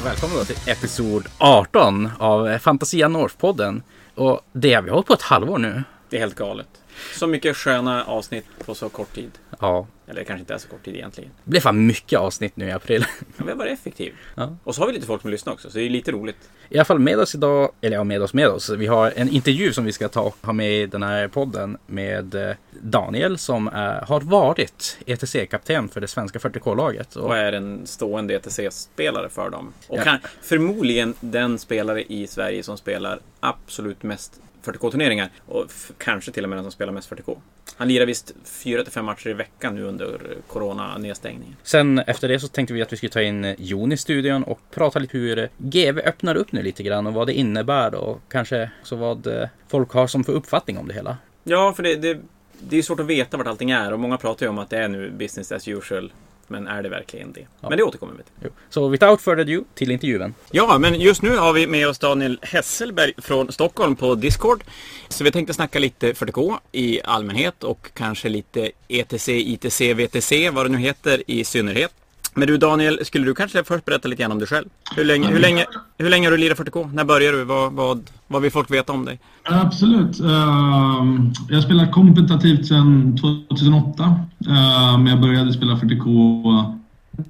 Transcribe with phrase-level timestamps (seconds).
[0.00, 3.82] och välkomna då till episod 18 av Fantasia North-podden.
[4.14, 5.82] Och det har vi hållit på ett halvår nu.
[6.08, 6.68] Det är helt galet.
[7.14, 9.30] Så mycket sköna avsnitt på så kort tid.
[9.60, 11.30] Ja, Eller det kanske inte är så kort tid egentligen.
[11.44, 13.04] det blev fan mycket avsnitt nu i april.
[13.36, 14.14] Men vi har varit effektiv.
[14.34, 14.56] Ja.
[14.64, 16.36] Och så har vi lite folk som lyssnar också, så det är lite roligt.
[16.68, 18.70] I alla fall med oss idag, eller ja, med oss med oss.
[18.70, 21.76] Vi har en intervju som vi ska ta och ha med i den här podden
[21.86, 27.16] med eh, Daniel som är, har varit ETC-kapten för det svenska 40K-laget.
[27.16, 29.72] Och är en stående ETC-spelare för dem.
[29.88, 30.02] Och Ja.
[30.04, 35.30] kan, förmodligen den spelare i Sverige som spelar absolut mest 40K-turneringar.
[35.46, 35.66] Och
[35.98, 37.36] kanske till och med den som spelar mest 40K.
[37.76, 41.56] Han lirar visst 4-5 matcher i veckan nu under corona-nedstängningen.
[41.62, 44.60] Sen efter det så tänkte vi att vi skulle ta in Jon i studion och
[44.70, 48.70] prata lite hur GV öppnar upp nu lite grann och vad det innebär och kanske
[48.82, 51.16] så vad eh, folk har som för uppfattning om det hela.
[51.44, 52.20] Ja, för det, det,
[52.60, 54.78] det är svårt att veta vart allting är och många pratar ju om att det
[54.78, 56.12] är nu business as usual.
[56.50, 57.46] Men är det verkligen det?
[57.60, 58.32] Men det återkommer vi till.
[58.44, 58.50] Jo.
[58.70, 60.34] Så without further ado, till intervjun.
[60.50, 64.64] Ja, men just nu har vi med oss Daniel Hesselberg från Stockholm på Discord.
[65.08, 70.66] Så vi tänkte snacka lite 40K i allmänhet och kanske lite ETC, ITC, VTC, vad
[70.66, 71.94] det nu heter i synnerhet.
[72.34, 74.68] Men du Daniel, skulle du kanske först berätta lite grann om dig själv?
[74.96, 75.66] Hur länge, hur länge,
[75.98, 76.90] hur länge har du lirat 40K?
[76.94, 77.44] När började du?
[77.44, 79.18] Vad, vad, vad vill folk veta om dig?
[79.42, 80.20] Absolut.
[80.20, 84.20] Ehm, jag har spelat kompetitivt sedan 2008.
[84.50, 86.42] Ehm, jag började spela 40K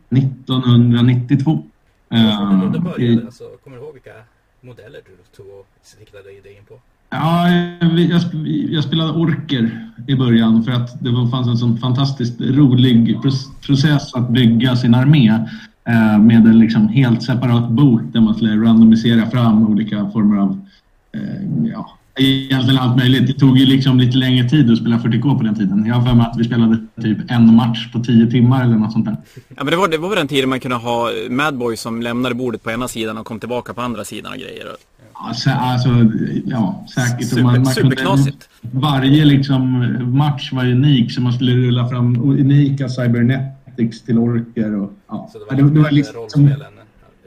[0.08, 1.64] 1992.
[2.10, 4.14] Ehm, i- alltså, kommer du ihåg vilka
[4.60, 6.74] modeller du tog och siktade dig in på?
[7.10, 8.22] Ja, jag,
[8.70, 13.18] jag, spelade orker i början för att det fanns en sån fantastiskt rolig
[13.66, 15.28] process att bygga sin armé
[15.84, 20.60] eh, med en liksom helt separat bok där man skulle randomisera fram olika former av
[21.12, 23.26] eh, ja, egentligen allt möjligt.
[23.26, 25.86] Det tog ju liksom lite längre tid att spela 40K på den tiden.
[25.86, 28.92] Jag har för mig att vi spelade typ en match på tio timmar eller något
[28.92, 29.16] sånt där.
[29.48, 32.34] Ja, men det var, det var väl den tiden man kunde ha Madboy som lämnade
[32.34, 34.66] bordet på ena sidan och kom tillbaka på andra sidan och grejer.
[35.14, 35.88] Ja, sä- Alltså,
[36.46, 37.28] ja, säkert.
[37.28, 38.48] Super- Och kunde- superknasigt.
[38.60, 39.86] Varje liksom,
[40.18, 44.74] match var unik, så man skulle rulla fram unika cybernetics till orker.
[44.74, 45.30] Och, ja.
[45.50, 46.22] Ja, det, det var liksom,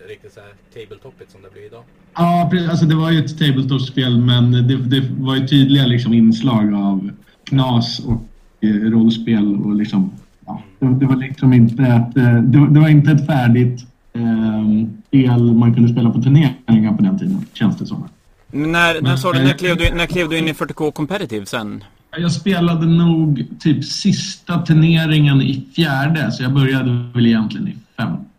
[0.09, 1.83] riktigt såhär tabletopigt som det blir idag.
[2.15, 2.69] ja, precis.
[2.69, 7.11] alltså, det var ju ett tabletop-spel, men det, det var ju tydliga liksom, inslag av
[7.43, 8.23] knas och
[8.61, 9.55] eh, rollspel.
[9.55, 10.11] Och, liksom,
[10.45, 14.63] ja, det, det var liksom inte ett, eh, det, det var inte ett färdigt eh,
[15.07, 18.09] spel man kunde spela på turneringar på den tiden, känns det som.
[18.51, 21.45] Men när, när, sa du, när, klev du, när klev du in i 40K Competitive
[21.45, 21.83] sen?
[22.17, 28.32] Jag spelade nog typ sista turneringen i fjärde, så jag började väl egentligen i femte.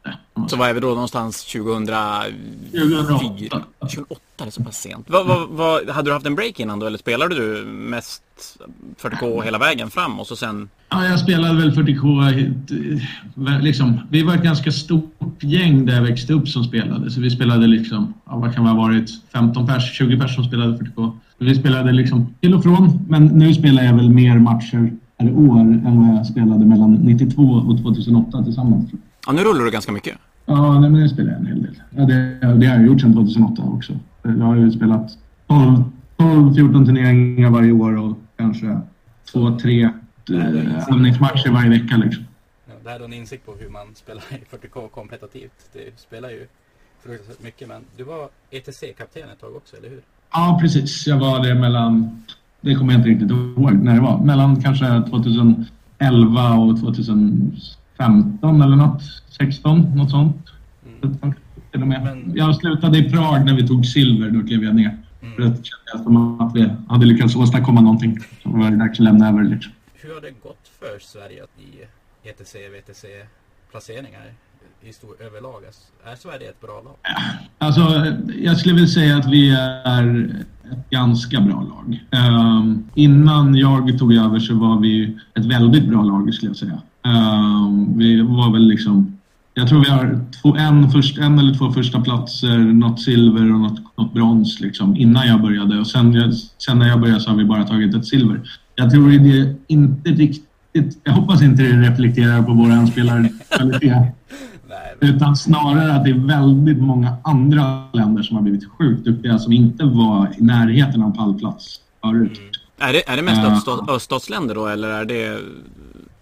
[0.48, 1.96] Så var är vi då någonstans 2004?
[2.72, 3.66] 2008.
[3.90, 5.06] 28, det är så pass sent.
[5.10, 8.22] Vad, vad, vad, hade du haft en break innan då eller spelade du mest
[9.02, 10.68] 40K hela vägen fram och så sen?
[10.88, 12.22] Ja, jag spelade väl 40K.
[13.48, 17.10] eh, Liksom, vi var ett ganska stort gäng där jag växte upp som spelade.
[17.10, 20.44] Så vi spelade liksom, ja, vad kan det ha varit, 15 pers, 20 pers som
[20.44, 21.12] spelade 40K.
[21.38, 25.32] Så vi spelade liksom till och från, men nu spelar jag väl mer matcher per
[25.32, 28.90] år än vad jag spelade mellan 92 och 2008 tillsammans.
[29.26, 30.18] Ja, nu rullar du ganska mycket.
[30.46, 31.82] Ja, nej, men det spelar jag en hel del.
[31.90, 33.98] Ja, det, det har jag gjort sedan 2008 också.
[34.22, 35.18] Jag har ju spelat
[36.16, 38.80] 12-14 turneringar varje år och kanske
[39.32, 39.82] två, tre
[40.30, 41.96] eh, övningsmatcher varje vecka.
[41.96, 42.24] Liksom.
[42.84, 45.70] Det här är en insikt på hur man spelar i 40K kompetitivt.
[45.72, 46.46] Det spelar ju
[47.02, 50.02] fruktansvärt mycket men du var ETC-kapten ett tag också, eller hur?
[50.32, 51.06] Ja, precis.
[51.06, 52.22] Jag var det mellan,
[52.60, 56.78] det kommer jag inte riktigt ihåg när det var, mellan kanske 2011 och
[57.96, 59.02] 2015 eller något.
[59.38, 60.36] 16, något sånt.
[61.72, 62.02] Till och med.
[62.04, 64.96] Men- Jag slutade i Prag när vi tog silver, då klev jag ner.
[65.36, 68.18] För det kände jag som att vi hade lyckats åstadkomma någonting.
[68.42, 69.72] Så var det dags att lämna över liksom.
[69.94, 71.68] Hur har det gått för Sverige i
[72.28, 73.06] ETC, VTC
[73.70, 74.20] placeringar
[74.82, 75.62] i stor överlag?
[76.04, 76.96] Är Sverige ett bra lag?
[77.58, 77.80] Alltså,
[78.38, 79.50] jag skulle vilja säga att vi
[79.86, 80.34] är
[80.72, 82.04] ett ganska bra lag.
[82.10, 86.82] Ehm, innan jag tog över så var vi ett väldigt bra lag skulle jag säga.
[87.04, 89.18] Ehm, vi var väl liksom,
[89.54, 93.60] jag tror vi har två, en, först, en eller två första platser, något silver och
[93.60, 95.78] något, något brons liksom, innan jag började.
[95.78, 98.40] Och sen, sen när jag började så har vi bara tagit ett silver.
[98.74, 104.02] Jag tror det inte riktigt, jag hoppas inte det reflekterar på vår spelarkvalitet.
[105.00, 109.52] Utan snarare att det är väldigt många andra länder som har blivit sjukt duktiga som
[109.52, 112.40] inte var i närheten av pallplats förut.
[112.78, 115.38] Är det, är det mest öststa- öststatsländer då eller är det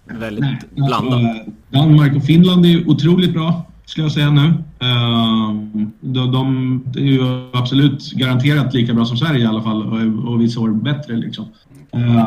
[0.06, 1.12] väldigt Nej, blandat?
[1.12, 4.54] alltså, Danmark och Finland är otroligt bra, skulle jag säga nu.
[4.78, 7.20] Ehm, De, de är ju
[7.52, 11.16] absolut garanterat lika bra som Sverige i alla fall och, och vissa år bättre.
[11.16, 11.44] Liksom.
[11.92, 12.26] Eh,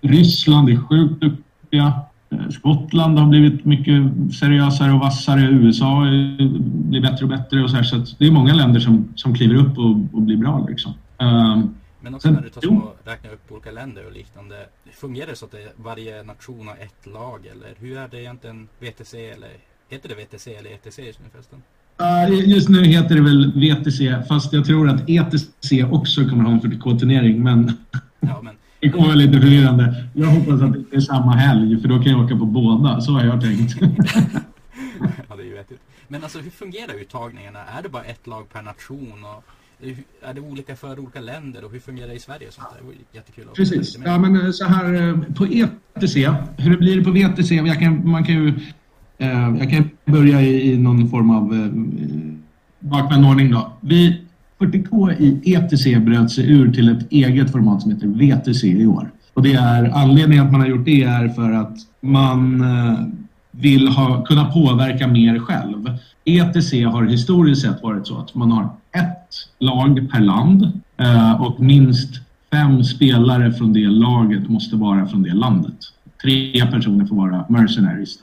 [0.00, 1.92] Ryssland är sjukt duktiga.
[2.30, 4.02] Eh, Skottland har blivit mycket
[4.38, 5.40] seriösare och vassare.
[5.40, 6.00] USA
[6.88, 7.62] blir bättre och bättre.
[7.64, 10.36] Och så här, så det är många länder som, som kliver upp och, och blir
[10.36, 10.66] bra.
[10.68, 10.92] Liksom.
[11.18, 14.66] Um, men också när du tar och räknar upp olika länder och liknande.
[14.92, 18.68] Fungerar det så att det, varje nation har ett lag eller hur är det egentligen
[18.78, 19.50] VTC eller
[19.88, 21.62] heter det VTC eller ETC just nu förresten?
[22.46, 26.60] Just nu heter det väl VTC fast jag tror att ETC också kommer ha en
[26.60, 27.72] 40K-turnering men,
[28.20, 28.54] ja, men...
[28.80, 30.08] det kommer vara lite förvirrande.
[30.14, 33.12] Jag hoppas att det är samma helg för då kan jag åka på båda, så
[33.12, 33.76] har jag tänkt.
[35.28, 35.80] ja, det är ju vettigt.
[36.08, 37.64] Men alltså hur fungerar uttagningarna?
[37.64, 39.24] Är det bara ett lag per nation?
[39.24, 39.44] Och
[40.22, 42.46] är det olika för olika länder och hur fungerar det i Sverige?
[42.50, 42.78] Sånt där?
[42.78, 43.98] Det vore jättekul Precis.
[44.04, 46.16] Ja, men eh, så här eh, på ETC,
[46.58, 48.48] hur det blir på VTC, jag kan, man kan ju
[49.18, 51.48] eh, jag kan börja i, någon form av
[52.80, 53.72] bakvänd ordning då.
[53.80, 54.22] Vi,
[54.58, 59.10] 40K i ETC bröt sig ur till ett eget format som heter VTC i år.
[59.34, 62.64] Och det är anledningen att man har gjort det är för att man
[63.60, 65.98] vill ha, kunna påverka mer själv.
[66.24, 71.60] ETC har historiskt sett varit så att man har ett lag per land eh, och
[71.60, 72.20] minst
[72.52, 75.76] fem spelare från det laget måste vara från det landet.
[76.22, 78.18] Tre personer får vara mercenaries.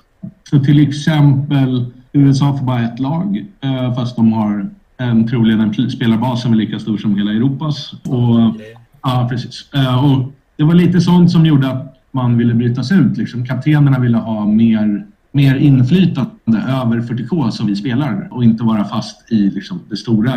[0.50, 5.92] Så till exempel USA får bara ett lag eh, fast de har en, troligen en
[5.92, 7.94] spelarbas som är lika stor som hela Europas.
[7.94, 8.62] Och,
[9.02, 9.74] ja, precis.
[9.74, 13.18] Eh, och det var lite sånt som gjorde att man ville bryta sig ut.
[13.18, 13.46] Liksom.
[13.46, 15.06] Kaptenerna ville ha mer
[15.36, 20.32] mer inflytande över 40K som vi spelar och inte vara fast i liksom, det stora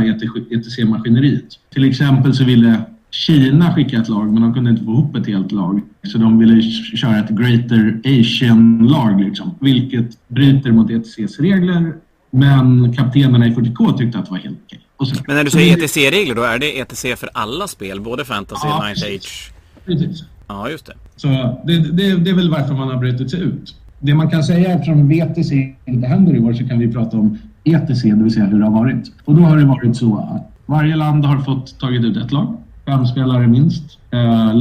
[0.51, 1.59] ETC-maskineriet.
[1.73, 5.27] Till exempel så ville Kina skicka ett lag men de kunde inte få ihop ett
[5.27, 5.81] helt lag.
[6.03, 11.93] Så de ville köra ett Greater Asian-lag, liksom, vilket bryter mot ETCs regler.
[12.31, 14.81] Men kaptenerna i 40K tyckte att det var helt okej.
[15.27, 18.01] Men när du säger ETC-regler då, är det ETC för alla spel?
[18.01, 19.53] Både Fantasy och ja, Ninth Age?
[19.87, 20.25] Precis.
[20.49, 20.95] Ja, just det.
[21.17, 21.29] Så
[21.67, 23.75] det, det, det är väl varför man har brutit sig ut.
[24.01, 27.39] Det man kan säga eftersom VTC inte händer i år så kan vi prata om
[27.65, 29.13] ETC, det vill säga hur det har varit.
[29.25, 32.57] Och då har det varit så att varje land har fått tagit ut ett lag,
[32.87, 33.99] fem spelare minst.
[34.11, 34.55] Eh,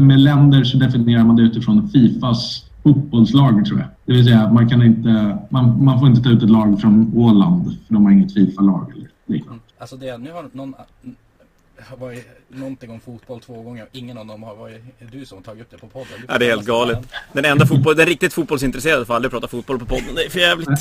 [0.00, 3.88] med länder så definierar man det utifrån Fifas fotbollslag tror jag.
[4.06, 7.12] Det vill säga man kan inte, man, man får inte ta ut ett lag från
[7.16, 9.62] Åland för de har inget Fifa-lag eller liknande.
[9.78, 10.74] Alltså det, nu har någon
[11.86, 14.82] har varit någonting om fotboll två gånger och ingen av dem har varit
[15.12, 16.18] du som tagit upp det på podden.
[16.28, 17.12] Ja, det är helt galet.
[17.32, 20.14] Den enda fotboll, den riktigt fotbollsintresserade får aldrig prata fotboll på podden.
[20.14, 20.68] Det är för jävligt.
[20.68, 20.74] uh,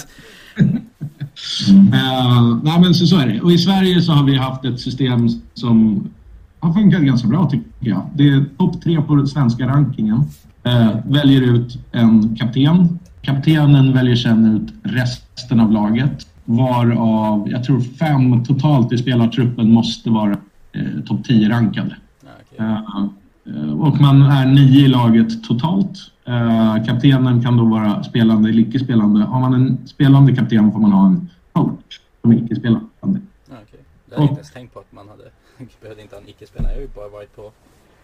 [2.63, 3.41] nej, men så, så är det.
[3.41, 6.09] Och i Sverige så har vi haft ett system som
[6.59, 8.09] har funkat ganska bra tycker jag.
[8.13, 10.23] Det är topp tre på den svenska rankingen.
[10.67, 12.99] Uh, väljer ut en kapten.
[13.21, 16.27] Kaptenen väljer sen ut resten av laget.
[16.45, 20.37] Varav, jag tror fem totalt i spelartruppen måste vara
[20.77, 21.95] eh, topp 10-rankade.
[22.21, 22.67] Okay.
[23.47, 25.97] Eh, och man är nio i laget totalt.
[26.25, 29.25] Eh, kaptenen kan då vara spelande eller icke-spelande.
[29.25, 32.87] Har man en spelande kapten får man ha en coach som är icke-spelande.
[33.01, 33.19] Okay.
[34.05, 35.23] Det hade jag inte ens tänkt på att man hade,
[35.81, 36.71] behövde inte ha en icke-spelare.
[36.71, 37.51] Jag har ju bara varit på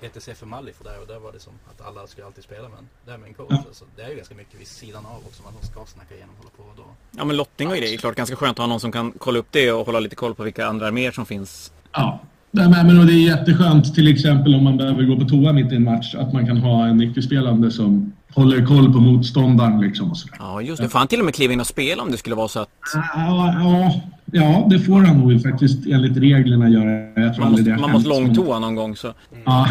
[0.01, 2.69] ETC för Malif och där och där var det som att alla skulle alltid spela
[2.69, 3.63] men det här med en coach, ja.
[3.67, 6.43] alltså, det är ju ganska mycket vid sidan av också man ska snacka igenom och
[6.43, 6.87] hålla på då.
[7.11, 9.51] Ja men lottning och grejer, klart ganska skönt att ha någon som kan kolla upp
[9.51, 11.73] det och hålla lite koll på vilka andra arméer som finns.
[11.91, 12.19] Ja,
[12.55, 15.75] Nej, men det är jätteskönt till exempel om man behöver gå på toa mitt i
[15.75, 19.81] en match att man kan ha en icke-spelande som håller koll på motståndaren.
[19.81, 20.37] Liksom och sådär.
[20.39, 20.89] Ja, just det.
[20.89, 22.69] Får han till och med kliva in och spela om det skulle vara så att...
[22.93, 27.21] Ja, ja, ja det får han nog faktiskt enligt reglerna göra.
[27.21, 29.13] Jag tror man måste, det man måste långtoa någon gång så.
[29.45, 29.67] Ja.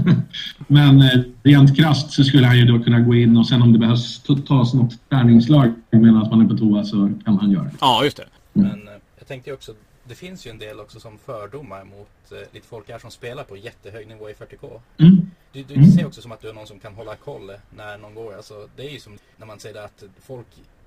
[0.66, 3.72] men eh, rent krasst så skulle han ju då kunna gå in och sen om
[3.72, 7.76] det behövs tas något träningslag medan man är på toa så kan han göra det.
[7.80, 8.24] Ja, just det.
[8.60, 8.68] Mm.
[8.68, 9.72] Men eh, jag tänkte också
[10.04, 13.44] det finns ju en del också som fördomar mot eh, lite folk här som spelar
[13.44, 14.80] på jättehög nivå i 40K.
[14.98, 15.30] Mm.
[15.52, 15.90] Du, du mm.
[15.90, 18.34] ser också som att du är någon som kan hålla koll när någon går.
[18.34, 20.46] Alltså, det är ju som när man säger att folk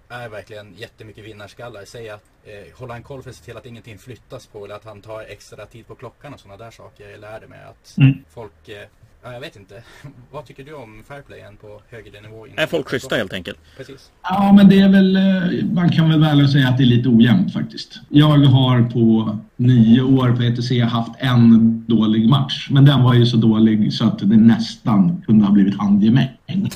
[0.10, 1.86] är verkligen jättemycket vinnarskallar.
[1.86, 4.76] Säg att eh, hålla en koll för att se till att ingenting flyttas på eller
[4.76, 7.10] att han tar extra tid på klockan och sådana där saker.
[7.10, 8.24] Eller är det med att mm.
[8.30, 8.88] folk eh,
[9.28, 9.84] Ja, jag vet inte.
[10.32, 12.48] Vad tycker du om fairplayen på högre nivå?
[12.58, 13.60] Är folk schyssta helt enkelt?
[13.78, 14.12] Precis.
[14.24, 15.16] Ja, men det är väl...
[15.16, 18.00] Eh, man kan väl väl säga att det är lite ojämnt faktiskt.
[18.10, 22.68] Jag har på nio år på ETC haft en dålig match.
[22.72, 26.30] Men den var ju så dålig så att det nästan kunde ha blivit handgemäng.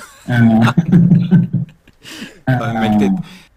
[2.74, 3.14] Mäktigt.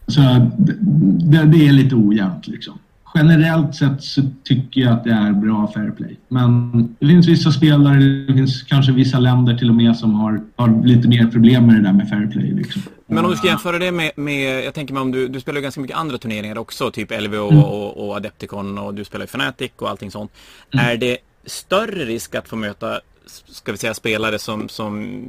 [0.06, 2.78] Så det, det, är lite ojämnt liksom
[3.14, 6.16] generellt sett så tycker jag att det är bra fair play.
[6.28, 10.40] Men det finns vissa spelare, det finns kanske vissa länder till och med som har,
[10.56, 12.52] har lite mer problem med det där med fair play.
[12.52, 12.82] Liksom.
[13.06, 15.60] Men om du ska jämföra det med, med jag tänker mig om du, du spelar
[15.60, 17.64] ganska mycket andra turneringar också, typ LVO mm.
[17.64, 20.32] och, och, Adepticon och du spelar ju Fnatic och allting sånt.
[20.72, 20.86] Mm.
[20.86, 23.00] Är det större risk att få möta,
[23.46, 25.22] ska vi säga spelare som, som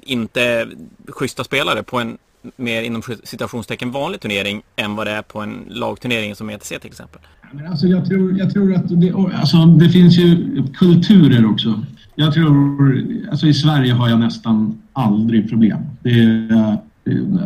[0.00, 0.68] inte
[1.08, 2.18] schyssta spelare på en
[2.56, 6.86] mer inom citationstecken vanlig turnering än vad det är på en lagturnering som ETC till
[6.86, 7.20] exempel?
[7.52, 11.82] Men alltså jag, tror, jag tror att det, alltså det finns ju kulturer också.
[12.14, 15.78] Jag tror, alltså i Sverige har jag nästan aldrig problem.
[16.02, 16.78] Det är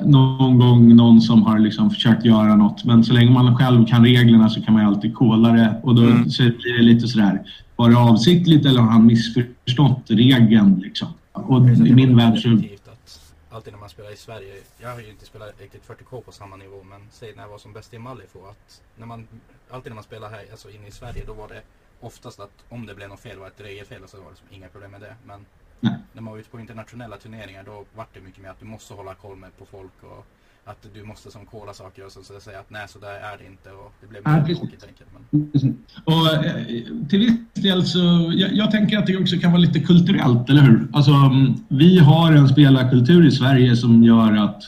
[0.04, 2.84] någon gång någon som har liksom försökt göra något.
[2.84, 5.80] Men så länge man själv kan reglerna så kan man ju alltid kolla det.
[5.82, 6.22] Och då mm.
[6.22, 7.42] blir det lite sådär,
[7.76, 10.78] var det avsiktligt eller har han missförstått regeln?
[10.84, 11.08] Liksom?
[11.32, 12.48] Och i min värld så
[13.50, 16.56] alltid när man spelar i Sverige, jag har ju inte spelat riktigt 40K på samma
[16.56, 19.28] nivå men säg när jag var som bäst i Malifo att när man,
[19.70, 21.62] alltid när man spelar här, alltså inne i Sverige då var det
[22.00, 24.48] oftast att om det blev något fel var ett regelfel och så var det liksom
[24.50, 25.16] inga problem med det.
[25.24, 25.46] Men
[25.80, 25.98] Nej.
[26.12, 28.94] när man var ute på internationella turneringar då var det mycket mer att du måste
[28.94, 30.26] hålla koll med på folk och
[30.70, 33.38] att du måste som kolla saker och så, så säga att nej så där är
[33.38, 35.10] det inte och det blev mer tråkigt enkelt.
[35.14, 35.76] Men...
[36.04, 36.54] Och eh,
[37.08, 40.62] till viss del så, jag, jag, tänker att det också kan vara lite kulturellt, eller
[40.62, 40.88] hur?
[40.92, 41.12] Alltså
[41.68, 44.62] vi har en spelarkultur i Sverige som gör att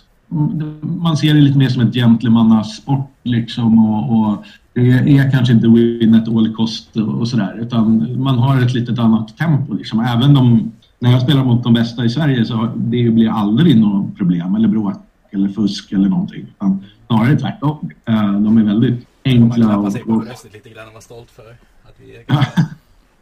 [0.82, 5.68] man ser det lite mer som ett gentlemannasport liksom och, och det är kanske inte
[5.68, 10.00] win at all cost och sådär utan man har ett litet annat tempo liksom.
[10.00, 14.16] Även de, när jag spelar mot de bästa i Sverige så det blir aldrig något
[14.16, 14.96] problem eller bråk
[15.32, 16.40] eller fusk eller någonting.
[16.40, 17.90] Utan snarare tvärtom.
[18.04, 19.66] Eh, de är väldigt enkla.
[19.66, 21.50] Man klappar sig på bröstet lite grann och vara stolt för
[21.82, 22.24] att vi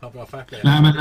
[0.00, 0.60] har bra fairplay.
[0.64, 0.94] Nej, men,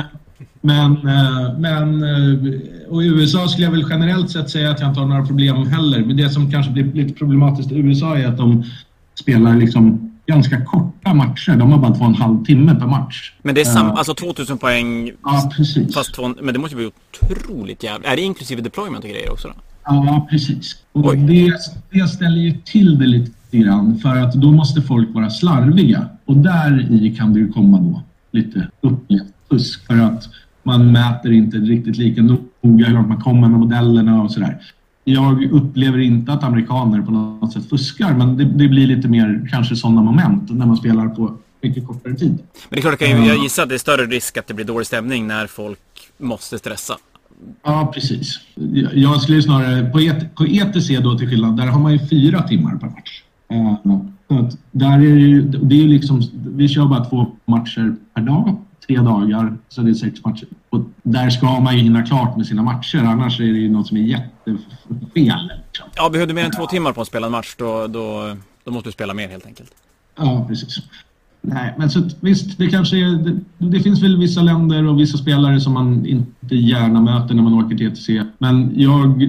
[0.62, 4.90] men, eh, men eh, och i USA skulle jag väl generellt sett säga att jag
[4.90, 6.06] inte har några problem heller.
[6.06, 8.64] Men det som kanske blir lite problematiskt i USA är att de
[9.16, 11.56] spelar liksom ganska korta matcher.
[11.56, 13.34] De har bara två och en halv timme per match.
[13.42, 15.94] Men det är sam, uh, alltså 2000 poäng ja, precis.
[15.94, 18.12] fast två, men det måste bli otroligt jävligt.
[18.12, 19.54] Är det inklusive deployment och grejer också då?
[19.88, 20.76] Ja, precis.
[20.92, 21.54] Och det,
[21.92, 26.10] det ställer ju till det lite grann för att då måste folk vara slarviga.
[26.26, 30.30] Och där i kan det ju komma då lite upplevt fusk för att
[30.64, 34.58] man mäter inte riktigt lika noga hur långt man kommer med modellerna och sådär.
[35.04, 39.48] Jag upplever inte att amerikaner på något sätt fuskar men det, det blir lite mer
[39.52, 42.30] kanske sådana moment när man spelar på mycket kortare tid.
[42.30, 42.40] Men
[42.70, 44.88] det är klart, jag, jag gissar att det är större risk att det blir dålig
[44.88, 45.80] stämning när folk
[46.18, 46.98] måste stressa.
[47.64, 48.40] Ja, precis.
[48.94, 49.90] Jag skulle snarare...
[49.90, 53.24] På, et, på ETC då till skillnad, där har man ju fyra timmar per match.
[53.52, 58.98] Uh, där är ju, det är liksom, vi kör bara två matcher per dag, tre
[58.98, 60.48] dagar, så det är sex matcher.
[60.70, 63.88] Och där ska man ju hinna klart med sina matcher, annars är det ju något
[63.88, 64.58] som är jättefel.
[65.14, 65.88] Liksom.
[65.96, 68.72] Ja, behöver du mer än två timmar på att spela en match, då, då, då
[68.72, 69.72] måste du spela mer helt enkelt.
[70.18, 70.80] Ja, precis.
[71.50, 75.18] Nej, men så visst, det kanske är, det, det, finns väl vissa länder och vissa
[75.18, 78.10] spelare som man inte gärna möter när man åker till ETC.
[78.38, 79.20] Men jag,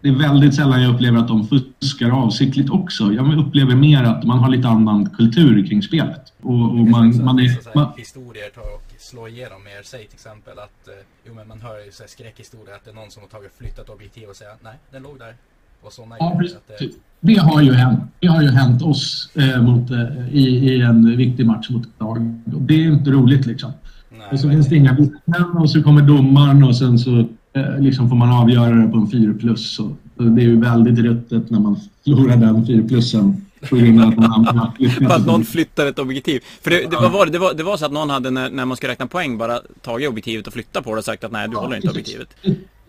[0.00, 3.12] det är väldigt sällan jag upplever att de fuskar avsiktligt också.
[3.12, 6.32] Jag upplever mer att man har lite annan kultur kring spelet.
[6.42, 7.76] Och, och man, man är...
[7.76, 9.82] Man, historier tar och slår igenom mer.
[9.84, 10.94] Säg till exempel att eh,
[11.26, 13.88] jo, men man hör ju så skräckhistorier att det är någon som har tagit flyttat
[13.88, 15.34] objektiv och säger nej, den låg där.
[15.82, 16.56] Och sådana ja, grejer.
[16.78, 18.00] Det, det har ju hänt.
[18.20, 22.00] Det har ju hänt oss eh, mot, eh, i, i, en viktig match mot ett
[22.00, 22.34] lag.
[22.44, 23.72] Det är inte roligt liksom.
[24.10, 27.18] Nej, och så finns det inga vittnen och så kommer domaren och sen så
[27.52, 29.78] eh, liksom får man avgöra det på en 4 plus.
[29.78, 33.46] Och, och det är ju väldigt ruttet när man förlorar den 4 plussen.
[33.68, 36.40] På grund av att man För att någon flyttar ett objektiv.
[36.60, 38.76] För det, det, var, det, var, det var så att någon hade när, när man
[38.76, 41.54] skulle räkna poäng bara tagit objektivet och flyttat på det och sagt att nej du
[41.54, 42.28] ja, håller inte objektivet.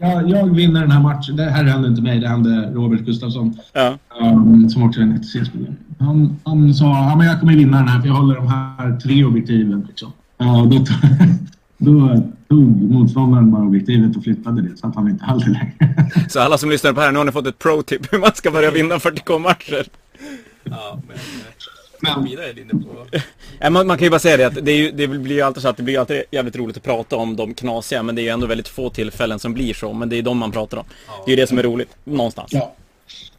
[0.03, 1.35] Jag, jag vinner den här matchen.
[1.35, 3.59] Det här hände inte mig, det hände Robert Gustafsson.
[3.73, 3.97] Ja.
[4.21, 5.75] Um, som också är en ETC-spelare.
[5.99, 8.99] Han, han sa ja, men jag kommer vinna den här för jag håller de här
[8.99, 9.85] tre objektiven.
[9.87, 10.11] Liksom.
[10.37, 10.85] Ja, då,
[11.77, 16.09] då tog motståndaren bara objektivet och flyttade det så att han inte höll det längre.
[16.29, 18.31] Så alla som lyssnar på det här, nu har ni fått ett pro-tip hur man
[18.33, 19.87] ska börja vinna 40k-matcher.
[20.63, 21.17] Ja, men...
[23.59, 25.63] Men, man, man, kan ju bara säga det att det, ju, det, blir ju alltid
[25.63, 28.23] så att det blir alltid jävligt roligt att prata om de knasiga men det är
[28.23, 30.83] ju ändå väldigt få tillfällen som blir så men det är de man pratar om.
[31.07, 31.23] Ja.
[31.25, 32.53] Det är ju det som är roligt, någonstans.
[32.53, 32.75] Ja.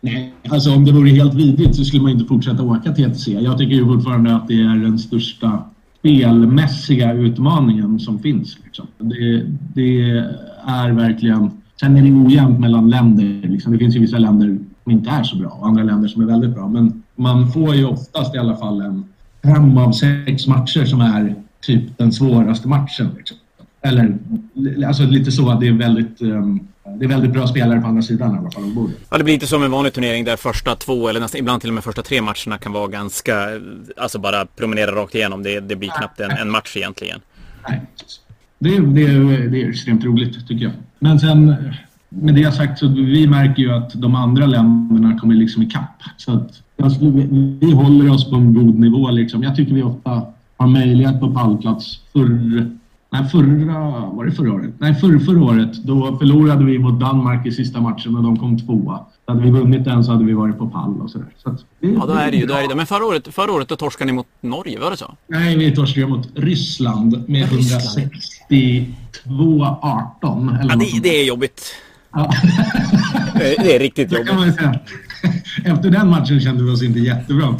[0.00, 3.28] Nej, alltså om det vore helt vidrigt så skulle man inte fortsätta åka till ETC.
[3.28, 5.64] Jag tycker ju fortfarande att det är den största
[5.98, 8.58] spelmässiga utmaningen som finns.
[8.64, 8.86] Liksom.
[8.98, 10.00] Det, det,
[10.66, 11.50] är verkligen...
[11.80, 13.48] Sen är det ojämnt mellan länder.
[13.48, 13.72] Liksom.
[13.72, 16.26] Det finns ju vissa länder som inte är så bra och andra länder som är
[16.26, 16.68] väldigt bra.
[16.68, 19.04] Men man får ju oftast i alla fall en
[19.42, 23.10] fem av sex matcher som är typ den svåraste matchen.
[23.16, 23.36] Liksom.
[23.82, 24.18] Eller
[24.86, 26.68] alltså lite så att det är väldigt um,
[26.98, 28.96] det är väldigt bra spelare på andra sidan i alla fall av bordet.
[29.10, 31.70] Ja, det blir inte som en vanlig turnering där första två eller nästan ibland till
[31.70, 33.48] och med första tre matcherna kan vara ganska,
[33.96, 35.42] alltså bara promenera rakt igenom.
[35.42, 37.20] Det, det blir knappt en, en match egentligen.
[37.68, 37.80] Nej,
[38.58, 40.72] det, det, det är extremt roligt tycker jag.
[40.98, 41.54] Men sen
[42.08, 46.02] med det sagt så vi märker ju att de andra länderna kommer liksom ikapp.
[46.16, 49.42] Så att alltså, vi, vi håller oss på en god nivå liksom.
[49.42, 50.22] Jag tycker vi ofta
[50.56, 52.00] har möjlighet på pallplats.
[52.12, 52.70] Förr
[53.14, 54.70] Nej, förra, var det förra året?
[54.78, 55.84] Nej, förra, förra året.
[55.84, 59.00] Då förlorade vi mot Danmark i sista matchen och de kom tvåa.
[59.26, 61.26] Hade vi vunnit den så hade vi varit på pall och sådär.
[61.42, 62.46] Så det, ja, då är det ju.
[62.46, 62.74] Då är det.
[62.74, 65.14] Men förra året, förra året då torskade ni mot Norge, var det så?
[65.26, 68.88] Nej, vi torskade mot Ryssland med 162-18.
[70.68, 71.74] Ja, det, det är jobbigt.
[72.12, 72.32] Ja.
[73.34, 74.58] det är riktigt jobbigt.
[75.64, 77.46] Efter den matchen kände vi oss inte jättebra.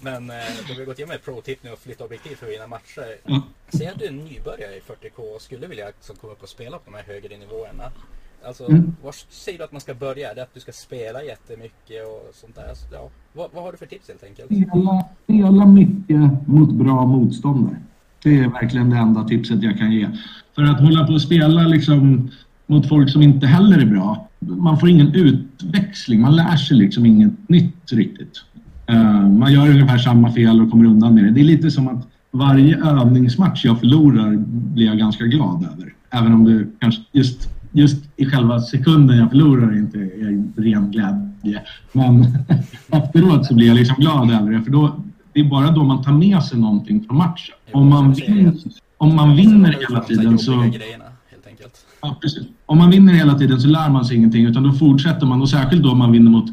[0.00, 0.36] Men eh,
[0.68, 3.16] då vi gått igenom ett pro-tip nu och flytta objektiv för att vinna matcher.
[3.24, 3.40] Mm.
[3.68, 6.48] Säg att du är en nybörjare i 40K och skulle vilja liksom komma upp och
[6.48, 7.84] spela på de här högre nivåerna.
[8.46, 8.96] Alltså, mm.
[9.02, 10.30] var säger du att man ska börja?
[10.30, 12.68] Är det att du ska spela jättemycket och sånt där?
[12.68, 13.10] Alltså, ja.
[13.32, 14.46] vad, vad har du för tips helt enkelt?
[14.46, 17.76] Spela, spela mycket mot bra motståndare.
[18.22, 20.08] Det är verkligen det enda tipset jag kan ge.
[20.54, 22.30] För att hålla på och spela liksom
[22.66, 26.20] mot folk som inte heller är bra, man får ingen utväxling.
[26.20, 28.44] Man lär sig liksom inget nytt riktigt.
[28.90, 31.30] Uh, man gör ungefär samma fel och kommer undan med det.
[31.30, 35.92] Det är lite som att varje övningsmatch jag förlorar blir jag ganska glad över.
[36.10, 41.62] Även om det kanske just, just i själva sekunden jag förlorar inte är ren glädje.
[41.92, 42.26] Men
[42.88, 44.62] efteråt så blir jag liksom glad över det.
[44.62, 45.00] För då,
[45.32, 47.54] det är bara då man tar med sig någonting från matchen.
[47.72, 48.54] Om man, vinner,
[48.98, 50.72] om man vinner hela tiden så...
[52.02, 52.46] Ja, precis.
[52.68, 55.50] Om man vinner hela tiden så lär man sig ingenting utan då fortsätter man och
[55.50, 56.46] särskilt då om man vinner mot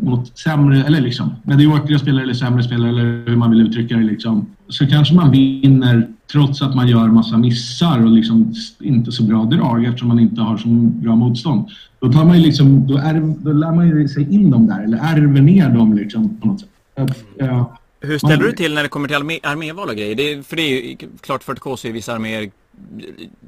[0.00, 4.02] mot sämre, eller liksom mediokra spelare eller sämre spelare eller hur man vill uttrycka det
[4.02, 4.46] liksom.
[4.68, 9.44] Så kanske man vinner trots att man gör massa missar och liksom inte så bra
[9.44, 11.68] drag eftersom man inte har så bra motstånd.
[12.00, 14.98] Då, tar man liksom, då, är, då lär man ju sig in dem där eller
[14.98, 16.68] ärver ner dem liksom på något sätt.
[16.94, 20.14] Att, ja, hur ställer man, du till när det kommer till armé, arméval och grejer?
[20.14, 22.50] Det för det är ju klart 40K så är vissa arméer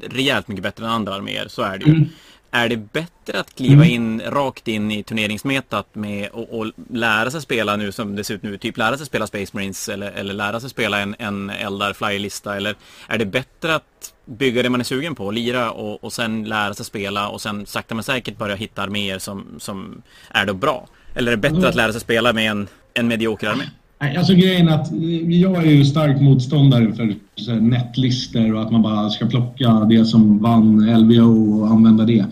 [0.01, 1.93] rejält mycket bättre än andra arméer, så är det ju.
[1.93, 2.09] Mm.
[2.53, 3.95] Är det bättre att kliva mm.
[3.95, 8.35] in rakt in i turneringsmetat med och, och, lära sig spela nu som det ser
[8.35, 11.51] ut nu, typ lära sig spela Space Marines eller, eller lära sig spela en, en
[11.51, 16.05] Eldar Flyer-lista eller är det bättre att bygga det man är sugen på, lira och,
[16.05, 20.03] och sen lära sig spela och sen sakta men säkert börja hitta arméer som, som
[20.31, 20.89] är då bra?
[21.15, 21.69] Eller är det bättre mm.
[21.69, 23.65] att lära sig spela med en, en medioker armé?
[24.03, 24.93] Alltså grejen är att
[25.29, 27.15] jag är ju stark motståndare för
[27.61, 32.27] nätlistor och att man bara ska plocka det som vann LVO och använda det.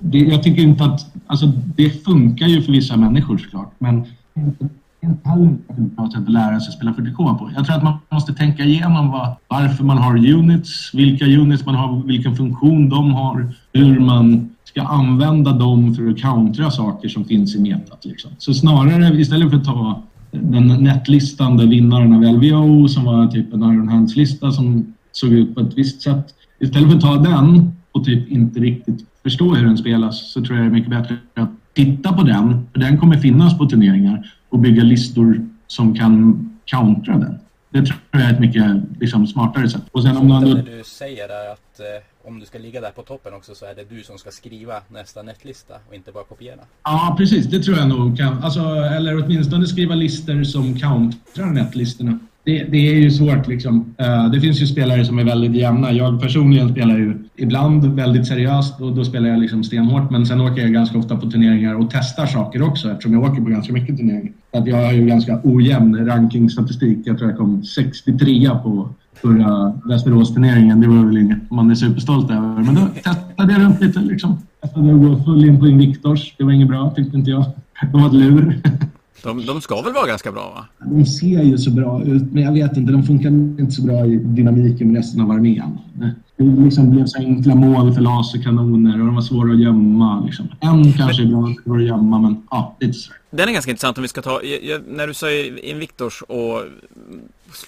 [0.00, 1.14] det jag tycker inte att...
[1.26, 4.00] Alltså det funkar ju för vissa människor såklart men
[4.34, 7.50] det är inte heller ett bra sätt att lära sig spela 40K på.
[7.56, 11.74] Jag tror att man måste tänka igenom vad, varför man har units, vilka units man
[11.74, 17.24] har, vilken funktion de har, hur man ska använda dem för att countera saker som
[17.24, 18.04] finns i metat.
[18.04, 18.30] Liksom.
[18.38, 20.02] Så snarare istället för att ta
[20.42, 25.60] den nätlistande vinnaren av LVO som var typ en Iron Hands-lista som såg ut på
[25.60, 26.34] ett visst sätt.
[26.58, 30.58] Istället för att ta den och typ inte riktigt förstå hur den spelas så tror
[30.58, 34.32] jag det är mycket bättre att titta på den, för den kommer finnas på turneringar
[34.48, 37.38] och bygga listor som kan countera den.
[37.70, 38.64] Det tror jag är ett mycket
[39.00, 39.82] liksom, smartare sätt.
[39.92, 40.44] Och sen om någon...
[40.44, 43.66] Det du säger där att eh, om du ska ligga där på toppen också så
[43.66, 46.60] är det du som ska skriva nästa nätlista och inte bara kopiera.
[46.84, 47.46] Ja, precis.
[47.46, 48.42] Det tror jag nog kan.
[48.42, 48.60] Alltså,
[48.96, 53.94] eller åtminstone skriva listor som countrar nätlistorna det, det, är ju svårt liksom.
[54.00, 55.92] Uh, det finns ju spelare som är väldigt jämna.
[55.92, 60.10] Jag personligen spelar ju ibland väldigt seriöst och då spelar jag liksom stenhårt.
[60.10, 63.42] Men sen åker jag ganska ofta på turneringar och testar saker också eftersom jag åker
[63.42, 64.32] på ganska mycket turneringar.
[64.52, 66.98] Så att jag har ju ganska ojämn rankingstatistik.
[67.04, 70.80] Jag tror jag kom 63 på förra Västerås-turneringen.
[70.80, 72.62] Det var väl inget man är superstolt över.
[72.62, 74.38] Men då testade jag runt lite liksom.
[74.62, 76.34] Testade att gå full in på Invictors.
[76.38, 77.44] Det var inget bra tyckte inte jag.
[77.92, 78.60] De var ett lur.
[79.22, 80.88] De, de ska väl vara ganska bra va?
[80.90, 84.06] De ser ju så bra ut, men jag vet inte, de funkar inte så bra
[84.06, 85.78] i dynamiken med resten av armén.
[86.36, 90.24] Det liksom blev så enkla mål för laserkanoner och de var svåra att gömma.
[90.24, 90.48] Liksom.
[90.60, 93.18] En kanske är bra för att gömma, men ja, lite sådär.
[93.30, 95.30] Den är ganska intressant om vi ska ta, jag, när du sa
[95.62, 96.62] Invictors och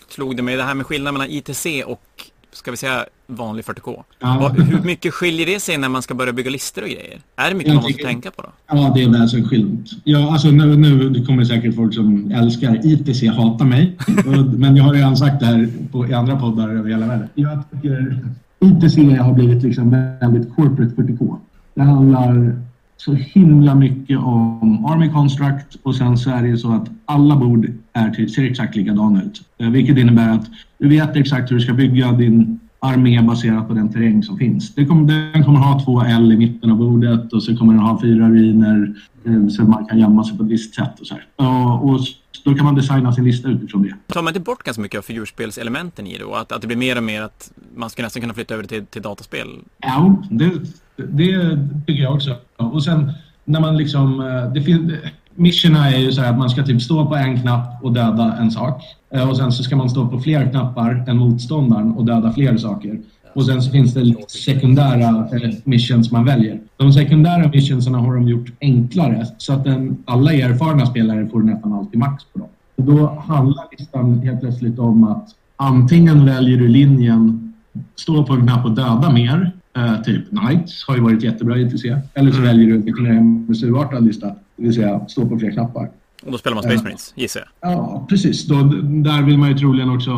[0.08, 4.02] slog det mig det här med skillnaden mellan ITC och ska vi säga vanlig 40K.
[4.18, 4.48] Ja.
[4.48, 7.20] hur mycket skiljer det sig när man ska börja bygga listor och grejer?
[7.36, 8.48] Är det mycket man måste tänka på då?
[8.66, 9.90] Ja, det är väsensskilt.
[10.04, 13.96] Ja, alltså nu, nu det kommer säkert folk som älskar ITC hata mig.
[14.56, 17.28] men jag har redan sagt det här på, i andra poddar över hela världen.
[17.34, 18.18] Jag tycker
[18.60, 19.90] ITC har blivit liksom
[20.20, 21.36] väldigt corporate 40K.
[21.74, 22.56] Det handlar
[22.96, 27.36] så himla mycket om Army Construct och sen så är det ju så att alla
[27.36, 29.42] bord är till, ser exakt likadana ut.
[29.58, 30.46] Eh, vilket innebär att
[30.78, 34.74] du vet exakt hur du ska bygga din armé baserat på den terräng som finns.
[34.74, 37.82] Det kommer, den kommer ha två L i mitten av bordet och så kommer den
[37.82, 41.16] ha fyra ruiner eh, så man kan gömma sig på ett visst sätt och så.
[41.36, 42.00] Och, och
[42.44, 43.94] då kan man designa sin lista utifrån det.
[44.06, 46.76] Tar man inte bort ganska mycket av fyrspelselementen i det och att, att det blir
[46.76, 49.48] mer och mer att man ska nästan kunna flytta över till, till dataspel?
[49.78, 50.50] Ja, det,
[50.96, 52.36] det tycker jag också.
[52.56, 53.12] Och sen
[53.44, 54.20] när man liksom...
[54.20, 54.92] Eh, det finns,
[55.36, 58.50] missionerna är ju så att man ska typ stå på en knapp och döda en
[58.50, 58.82] sak.
[59.14, 62.56] Eh, och sen så ska man stå på fler knappar än motståndaren och döda fler
[62.56, 63.00] saker.
[63.34, 66.60] Och sen så finns det sekundära eh, missions man väljer.
[66.76, 71.72] De sekundära missionsarna har de gjort enklare så att den, alla erfarna spelare får nästan
[71.72, 72.48] alltid max på dem.
[72.76, 77.52] Och då handlar listan helt plötsligt om att antingen väljer du linjen
[77.96, 81.62] stå på en knapp och döda mer, eh, typ Knights har ju varit jättebra i
[81.62, 82.48] ITC, eller så mm.
[82.48, 85.90] väljer du en MSU-artad lista, det vill säga stå på fler knappar.
[86.24, 87.72] Och då spelar man Space Marines, gissar jag.
[87.72, 88.46] Ja, precis.
[88.46, 90.12] Då, där vill man ju troligen också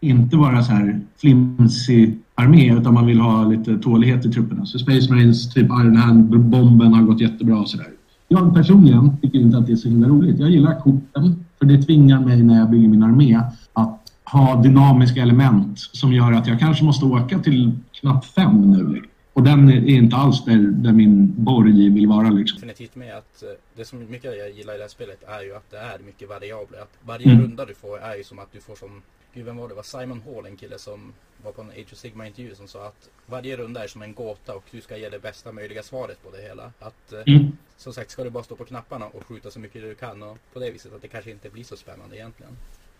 [0.00, 4.66] inte vara så här flimsig armé utan man vill ha lite tålighet i trupperna.
[4.66, 7.88] Så Space Marines, typ Iron Hand-bomben har gått jättebra och sådär.
[8.28, 10.38] Jag personligen tycker inte att det är så himla roligt.
[10.38, 13.40] Jag gillar korten för det tvingar mig när jag bygger min armé
[13.72, 19.02] att ha dynamiska element som gör att jag kanske måste åka till knapp fem nu.
[19.32, 22.30] Och den är inte alls där, där min borg vill vara.
[22.30, 22.56] Liksom.
[22.56, 25.56] Definitivt med att eh, det som mycket jag gillar i det här spelet är ju
[25.56, 26.78] att det är mycket variabler.
[26.78, 27.42] Att varje mm.
[27.42, 29.02] runda du får är ju som att du får som,
[29.34, 31.12] gud vem var det, var Simon Hall en kille som
[31.44, 34.14] var på en Age of Sigma intervju som sa att varje runda är som en
[34.14, 36.72] gåta och du ska ge det bästa möjliga svaret på det hela.
[36.78, 37.52] Att eh, mm.
[37.76, 40.38] som sagt ska du bara stå på knapparna och skjuta så mycket du kan och
[40.52, 42.52] på det viset att det kanske inte blir så spännande egentligen.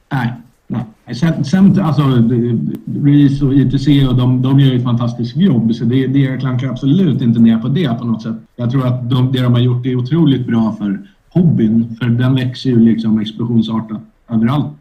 [0.08, 0.39] Nej, nej.
[1.14, 2.02] Sen, sen alltså,
[3.04, 7.22] RIS och ITC och de, de gör ett fantastiskt jobb så det, det klankar absolut
[7.22, 8.36] inte ner på det på något sätt.
[8.56, 12.34] Jag tror att de, det de har gjort är otroligt bra för hobbyn för den
[12.34, 14.72] växer ju liksom explosionsartat överallt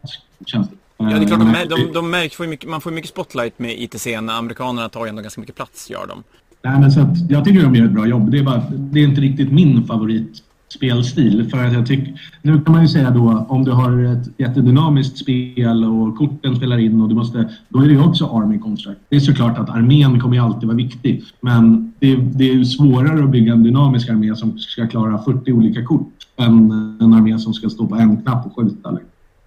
[0.45, 0.75] känns det.
[0.97, 3.81] Ja, det är klart, de, de, de märks, får mycket, man får mycket spotlight med
[3.81, 6.23] ITC när amerikanerna tar ändå ganska mycket plats, gör de.
[6.61, 8.31] Nej, men så att, jag tycker de gör ett bra jobb.
[8.31, 11.49] Det är, bara, det är inte riktigt min favorit spelstil.
[11.49, 15.17] För att jag tycker, nu kan man ju säga då om du har ett jättedynamiskt
[15.17, 18.99] spel och korten spelar in och du måste, då är det ju också Army Construct.
[19.09, 21.23] Det är såklart att armén kommer ju alltid vara viktig.
[21.41, 25.51] Men det, det är ju svårare att bygga en dynamisk armé som ska klara 40
[25.51, 28.97] olika kort än en armé som ska stå på en knapp och skjuta.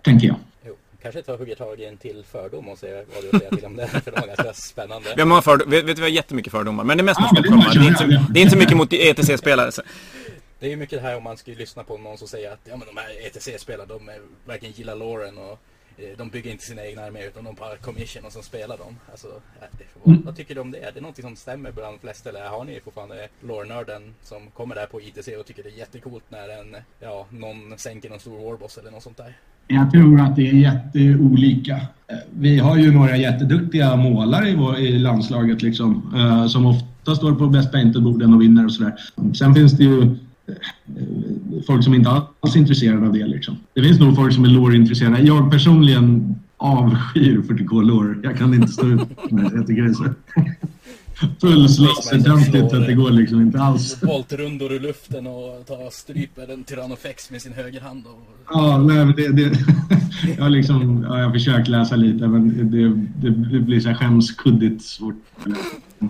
[0.02, 0.36] Tänker jag
[1.02, 3.76] kanske ta hugger tag i en till fördom och se vad du säger till om
[3.76, 3.86] det.
[4.04, 5.08] För det var ganska spännande.
[5.14, 6.84] Vi har många fördom, vet, vet, vi har jättemycket fördomar.
[6.84, 7.42] Men det är mest mot det,
[7.80, 9.70] det, är inte, det är inte så mycket mot ETC-spelare.
[10.62, 12.60] Det är ju mycket det här om man skulle lyssna på någon som säger att
[12.64, 15.58] ja, men de här ETC-spelarna, de är, verkligen gillar Loren och
[15.98, 18.96] eh, de bygger inte sina egna arméer utan de bara commission och så spelar de.
[19.10, 19.26] Alltså,
[20.02, 20.26] vad, mm.
[20.26, 20.78] vad tycker du om det?
[20.78, 24.74] Är det någonting som stämmer bland de flesta eller har ni fortfarande lore-nörden som kommer
[24.74, 28.50] där på ITC och tycker det är jättecoolt när en, ja, någon sänker någon stor
[28.50, 29.36] warboss eller något sånt där?
[29.68, 31.80] Jag tror att det är jätteolika.
[32.30, 37.34] Vi har ju några jätteduktiga målare i, vår, i landslaget liksom, uh, som ofta står
[37.34, 38.94] på Best Painted-borden och vinner och sådär.
[39.34, 40.16] Sen finns det ju
[41.66, 43.26] folk som inte alls är intresserade av det.
[43.26, 43.56] Liksom.
[43.74, 45.22] Det finns nog folk som är lore-intresserade.
[45.22, 48.20] Jag personligen avskyr 40K-lore.
[48.22, 49.56] Jag kan inte stå ut med det.
[49.56, 50.04] Jag tycker det är så
[51.40, 54.02] full slåssetöntigt att det går liksom inte alls.
[54.02, 58.06] Voltrundor i luften och ta stryper en Tyrannofex med sin högerhand.
[58.06, 58.28] Och...
[58.48, 59.42] Ja, nej, men det, det,
[60.36, 62.88] jag har liksom, ja, jag har försökt läsa lite men det,
[63.20, 65.14] det, det blir så här skämskuddigt svårt.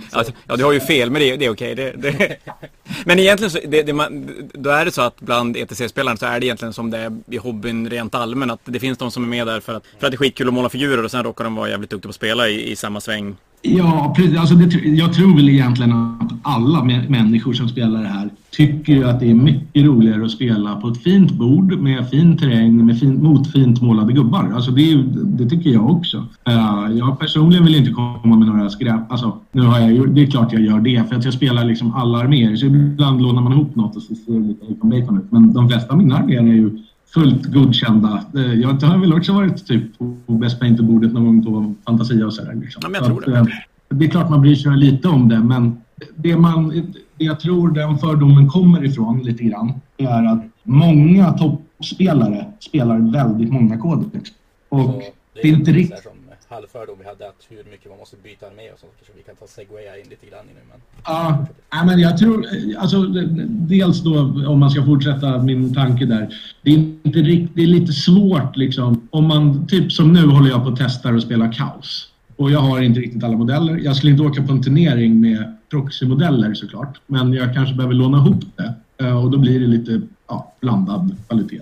[0.12, 1.74] Alltså, ja, du har ju fel, men det, det är okej.
[1.74, 2.36] Det, det...
[3.04, 6.40] Men egentligen så, det, det man, då är det så att bland ETC-spelarna så är
[6.40, 8.52] det egentligen som det är i hobbyn rent allmänt.
[8.52, 10.48] Att det finns de som är med där för att, för att det är skitkul
[10.48, 12.76] att måla figurer och sen råkar de vara jävligt duktiga på att spela i, i
[12.76, 14.38] samma sväng Ja, precis.
[14.38, 19.20] Alltså det, jag tror väl egentligen att alla människor som spelar det här tycker att
[19.20, 23.22] det är mycket roligare att spela på ett fint bord med fin terräng med fin,
[23.22, 24.52] mot fint målade gubbar.
[24.54, 26.16] Alltså det, det tycker jag också.
[26.48, 29.12] Uh, jag personligen vill inte komma med några skräp.
[29.12, 31.94] Alltså, nu har jag, det är klart jag gör det för att jag spelar liksom
[31.94, 32.56] alla arméer.
[32.56, 35.32] Så ibland lånar man ihop något och så ser det lite bacon ut.
[35.32, 36.78] Men de flesta av mina arméer är ju
[37.14, 38.24] fullt godkända.
[38.34, 42.34] Eh, jag har väl också varit typ på Best Painter-bordet någon gång på Fantasia och
[42.34, 42.54] sådär.
[42.54, 42.82] Liksom.
[42.84, 43.40] Ja, jag tror det.
[43.40, 43.54] Att, eh,
[43.88, 45.76] det är klart man bryr sig lite om det, men
[46.16, 46.82] det, man,
[47.24, 53.78] jag tror den fördomen kommer ifrån lite grann är att många toppspelare spelar väldigt många
[53.78, 54.30] kodex.
[54.68, 56.12] Och det är, det är inte riktigt
[56.54, 59.36] halvfördom vi hade att hur mycket man måste byta med och så kanske vi kan
[59.36, 60.60] ta segwaya in lite grann nu.
[60.70, 60.80] Men...
[61.04, 62.46] Ja, men jag tror,
[62.78, 63.02] alltså
[63.48, 64.14] dels då
[64.52, 66.34] om man ska fortsätta min tanke där.
[66.62, 70.50] Det är, inte riktigt, det är lite svårt liksom om man, typ som nu håller
[70.50, 72.11] jag på att testa och spela kaos.
[72.42, 73.76] Och jag har inte riktigt alla modeller.
[73.76, 77.00] Jag skulle inte åka på en turnering med proxymodeller såklart.
[77.06, 78.74] Men jag kanske behöver låna ihop det.
[79.04, 81.60] Eh, och då blir det lite ja, blandad kvalitet.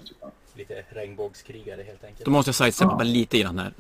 [0.57, 2.25] Lite regnbågskrigare helt enkelt.
[2.25, 3.05] Då måste jag sidesteppa ja.
[3.05, 3.73] lite grann här.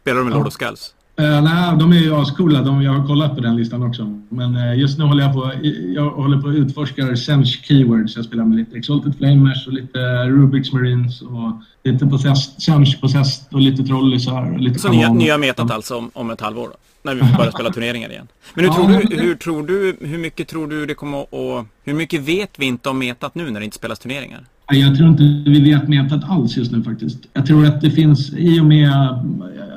[0.00, 0.94] Spelar du med Lord of Skulls?
[1.22, 2.62] Uh, nej, de är ju ascoola.
[2.62, 4.18] De, jag har kollat på den listan också.
[4.28, 5.52] Men uh, just nu håller jag på
[5.94, 8.16] jag håller på att utforska Sench Keywords.
[8.16, 13.54] Jag spelar med lite Exalted Flamers och lite Rubiks Marines och lite Possessed, Sench Possessed
[13.54, 14.58] och lite Trollisar.
[14.58, 16.76] Lite Så nya, nya metat alltså om, om ett halvår då?
[17.02, 18.28] När vi börjar spela turneringar igen.
[18.54, 21.66] Men hur, ja, tror du, hur tror du, hur mycket tror du det kommer att...
[21.84, 24.44] Hur mycket vet vi inte om metat nu när det inte spelas turneringar?
[24.66, 27.18] Jag tror inte vi vet metat alls just nu faktiskt.
[27.32, 28.90] Jag tror att det finns, i och med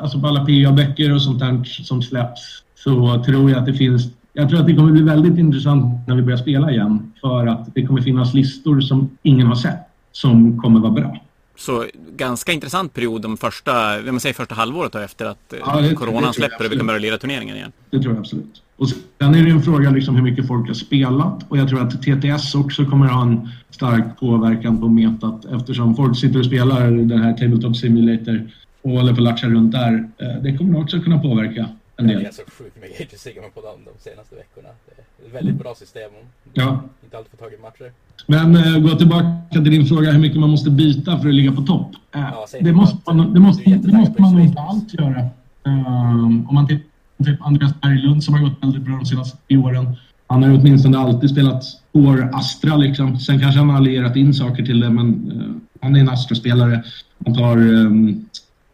[0.01, 4.11] alltså på alla PA-böcker och sånt där som släpps, så tror jag att det finns
[4.37, 7.13] jag tror att det kommer bli väldigt intressant när vi börjar spela igen.
[7.21, 9.79] För att det kommer finnas listor som ingen har sett
[10.11, 11.21] som kommer vara bra.
[11.57, 11.85] Så
[12.17, 13.71] ganska intressant period de första,
[14.05, 16.77] man säger första halvåret då, efter att eh, ja, det, coronan det släpper och vi
[16.77, 17.71] kan börja lira turneringen igen.
[17.89, 18.61] Det tror jag absolut.
[18.77, 21.81] Och sen är det en fråga liksom hur mycket folk har spelat och jag tror
[21.81, 26.45] att TTS också kommer att ha en stark påverkan på metat eftersom folk sitter och
[26.45, 30.09] spelar den här Tabletop Simulator och håller på att latcha runt där.
[30.17, 32.19] Eh, det kommer också kunna påverka en del.
[32.19, 34.69] Det är så sjukt mycket age segment på dem de senaste veckorna.
[34.85, 36.11] Det är ett väldigt bra system.
[36.53, 36.83] Ja.
[37.03, 37.91] Inte alltid får tag i matcher.
[38.27, 41.51] Men äh, gå tillbaka till din fråga hur mycket man måste byta för att ligga
[41.51, 41.91] på topp.
[42.15, 45.29] Äh, ja, det, måste man, det, måste, det måste man inte alls göra.
[45.63, 49.57] Um, om man tittar typ Andreas Berglund som har gått väldigt bra de senaste tio
[49.57, 49.95] åren.
[50.27, 53.19] Han har åtminstone alltid spelat år Astra liksom.
[53.19, 56.83] Sen kanske han har allierat in saker till det men uh, han är en Astra-spelare.
[57.25, 58.25] Han tar um,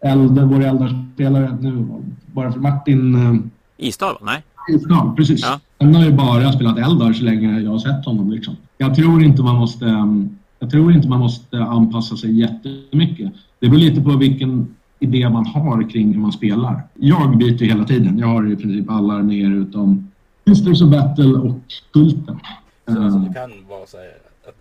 [0.02, 1.88] Elde, vår Eldar-spelare nu,
[2.26, 3.16] bara för Martin...
[3.16, 3.42] Uh,
[3.78, 4.44] Isdal, nej?
[4.70, 5.42] Isdal, precis.
[5.42, 5.60] Ja.
[5.80, 8.32] Han har ju bara spelat Eldar så länge jag har sett honom.
[8.32, 8.56] Liksom.
[8.78, 9.86] Jag tror inte man måste...
[9.86, 13.32] Um, jag tror inte man måste anpassa sig jättemycket.
[13.60, 16.82] Det beror lite på vilken idé man har kring hur man spelar.
[16.94, 18.20] Jag byter hela tiden.
[18.20, 20.12] Jag har i princip alla arméer utom
[20.46, 21.60] Masters of Battle och
[21.94, 22.40] Kulten.
[22.86, 24.14] Så alltså, du kan vara så här,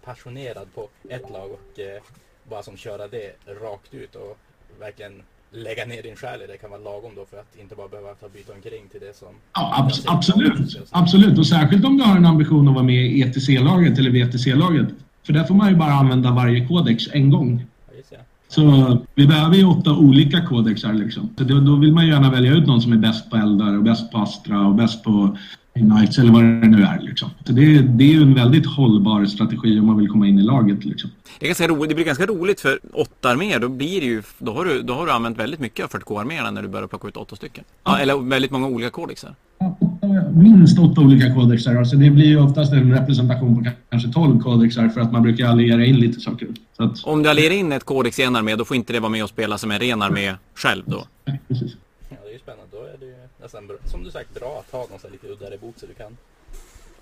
[0.05, 2.03] passionerad på ett lag och eh,
[2.51, 3.29] bara som köra det
[3.63, 4.39] rakt ut och
[4.81, 5.13] verkligen
[5.51, 8.15] lägga ner din själ i det kan vara lagom då för att inte bara behöva
[8.15, 9.29] ta byta omkring till det som...
[9.55, 10.79] Ja, ab absolut.
[10.91, 14.89] Absolut, och särskilt om du har en ambition att vara med i ETC-laget eller VTC-laget.
[15.23, 17.65] För där får man ju bara använda varje kodex en gång.
[18.57, 21.29] Ja, så vi behöver ju åtta olika kodexar liksom.
[21.39, 23.77] Så då, då vill man ju gärna välja ut någon som är bäst på eldar
[23.77, 25.37] och bäst på Astra och bäst på
[25.75, 27.01] Knights eller vad det nu är.
[27.01, 27.31] Liksom.
[27.47, 30.43] Så det, det är ju en väldigt hållbar strategi om man vill komma in i
[30.43, 30.85] laget.
[30.85, 31.11] Liksom.
[31.39, 33.59] Det, är ganska roligt, det blir ganska roligt för åtta arméer.
[33.59, 36.51] Då, blir det ju, då, har du, då har du använt väldigt mycket av 40K-arméerna
[36.51, 37.65] när du börjar plocka ut åtta stycken.
[37.85, 37.99] Ja.
[37.99, 39.35] eller väldigt många olika kodexar.
[40.33, 41.77] Minst åtta olika kodexar.
[41.77, 45.47] Alltså det blir ju oftast en representation på kanske tolv kodexar för att man brukar
[45.47, 46.49] alliera in lite saker.
[46.77, 47.05] Att...
[47.05, 49.23] Om du allierar in ett kodex i en armé, då får inte det vara med
[49.23, 51.05] och spela som en ren armé själv då?
[51.25, 51.73] Ja, precis.
[52.09, 52.67] Ja, det är ju spännande.
[52.71, 55.75] Då är det ju nästan, som du sagt, bra att ha någon lite uddare bok
[55.77, 56.17] så du kan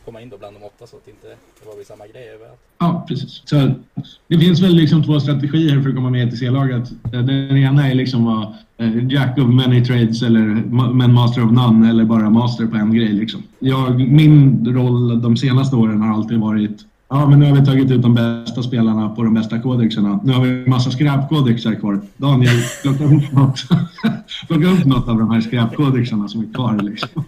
[0.04, 2.60] komma in då bland de åtta så att det inte det var samma grej överallt.
[2.78, 3.42] Ja, precis.
[3.44, 3.70] Så
[4.28, 6.90] det finns väl liksom två strategier för att komma med i C-laget.
[7.12, 10.44] Eh, den ena är liksom vara eh, Jack of many trades eller
[10.92, 13.12] men master of none eller bara master på en grej.
[13.12, 13.42] Liksom.
[13.58, 17.90] Jag, min roll de senaste åren har alltid varit Ja, men nu har vi tagit
[17.90, 20.20] ut de bästa spelarna på de bästa kodexarna.
[20.24, 22.00] Nu har vi en massa skräpkodexar kvar.
[22.16, 23.60] Daniel, plocka ihop något.
[24.48, 26.78] plocka upp något av de här skräpkodexarna som är kvar.
[26.82, 27.24] Liksom.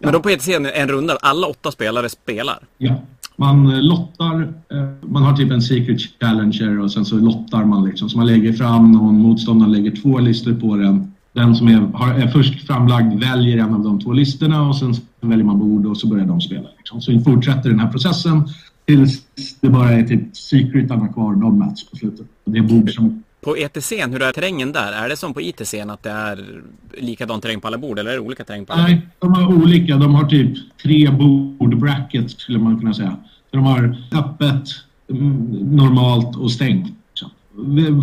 [0.00, 2.58] Men då på ETC en runda, alla åtta spelare spelar?
[2.78, 2.94] Ja.
[3.36, 7.84] Man eh, lottar, eh, man har typ en secret challenger och sen så lottar man
[7.84, 8.10] liksom.
[8.10, 11.12] Så man lägger fram någon, motståndare lägger två listor på den.
[11.32, 14.94] Den som är, har, är först framlagd väljer en av de två listorna och sen
[15.20, 16.68] väljer man bord och så börjar de spela.
[16.78, 17.00] Liksom.
[17.00, 18.48] Så fortsätter den här processen
[18.86, 19.22] tills
[19.60, 22.26] det bara är typ secretarna kvar, de möts på slutet.
[22.44, 24.92] Det är bord som på ETC, hur är terrängen där?
[24.92, 26.62] Är det som på ITC att det är
[26.98, 29.54] likadan terräng på alla bord eller är det olika terräng på alla Nej, de har
[29.62, 29.96] olika.
[29.96, 33.16] De har typ tre bordbrackets skulle man kunna säga.
[33.50, 34.68] De har öppet,
[35.10, 36.92] mm, normalt och stängt.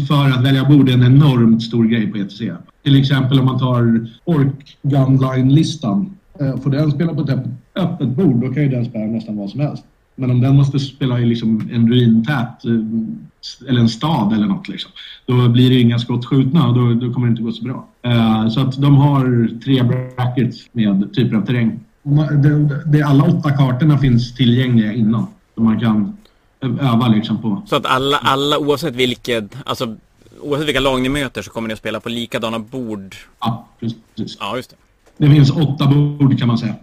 [0.07, 2.41] För att välja bord är en enormt stor grej på ETC.
[2.83, 6.17] Till exempel om man tar Ork Gunline-listan.
[6.39, 7.39] Eh, får den spela på ett
[7.75, 9.83] öppet bord, då kan ju den spela nästan vad som helst.
[10.19, 14.67] Men om den måste spela i liksom en ruintät eh, eller en stad eller något
[14.67, 14.91] liksom,
[15.25, 17.87] då blir det inga skott skjutna och då, då kommer det inte gå så bra.
[18.07, 21.79] Uh, så att de har tre brackets med typer av terräng.
[22.43, 25.27] Det, det, alla åtta kartorna finns tillgängliga innan.
[25.55, 26.17] Så man kan
[26.61, 27.61] öva liksom på.
[27.65, 29.95] Så att alla, alla oavsett vilket, alltså
[30.41, 33.15] oavsett vilka lag ni möter så kommer ni att spela på likadana bord?
[33.39, 34.37] Ja, precis.
[34.39, 34.75] Ja, just det.
[35.17, 36.75] Det finns åtta bord kan man säga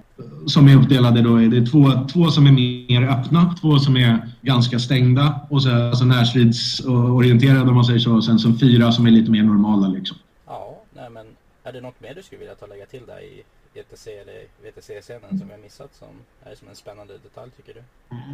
[0.47, 4.29] som är uppdelade då är det två, två som är mer öppna, två som är
[4.43, 9.07] ganska stängda och så alltså närstridsorienterade om man säger så och sen så fyra som
[9.07, 10.17] är lite mer normala liksom.
[10.47, 11.27] Ja, nej men
[11.65, 13.43] är det något mer du skulle vilja ta lägga till där i
[13.81, 16.09] ETC eller VTC-scenen som jag missat som
[16.45, 17.83] är som en spännande detalj tycker du?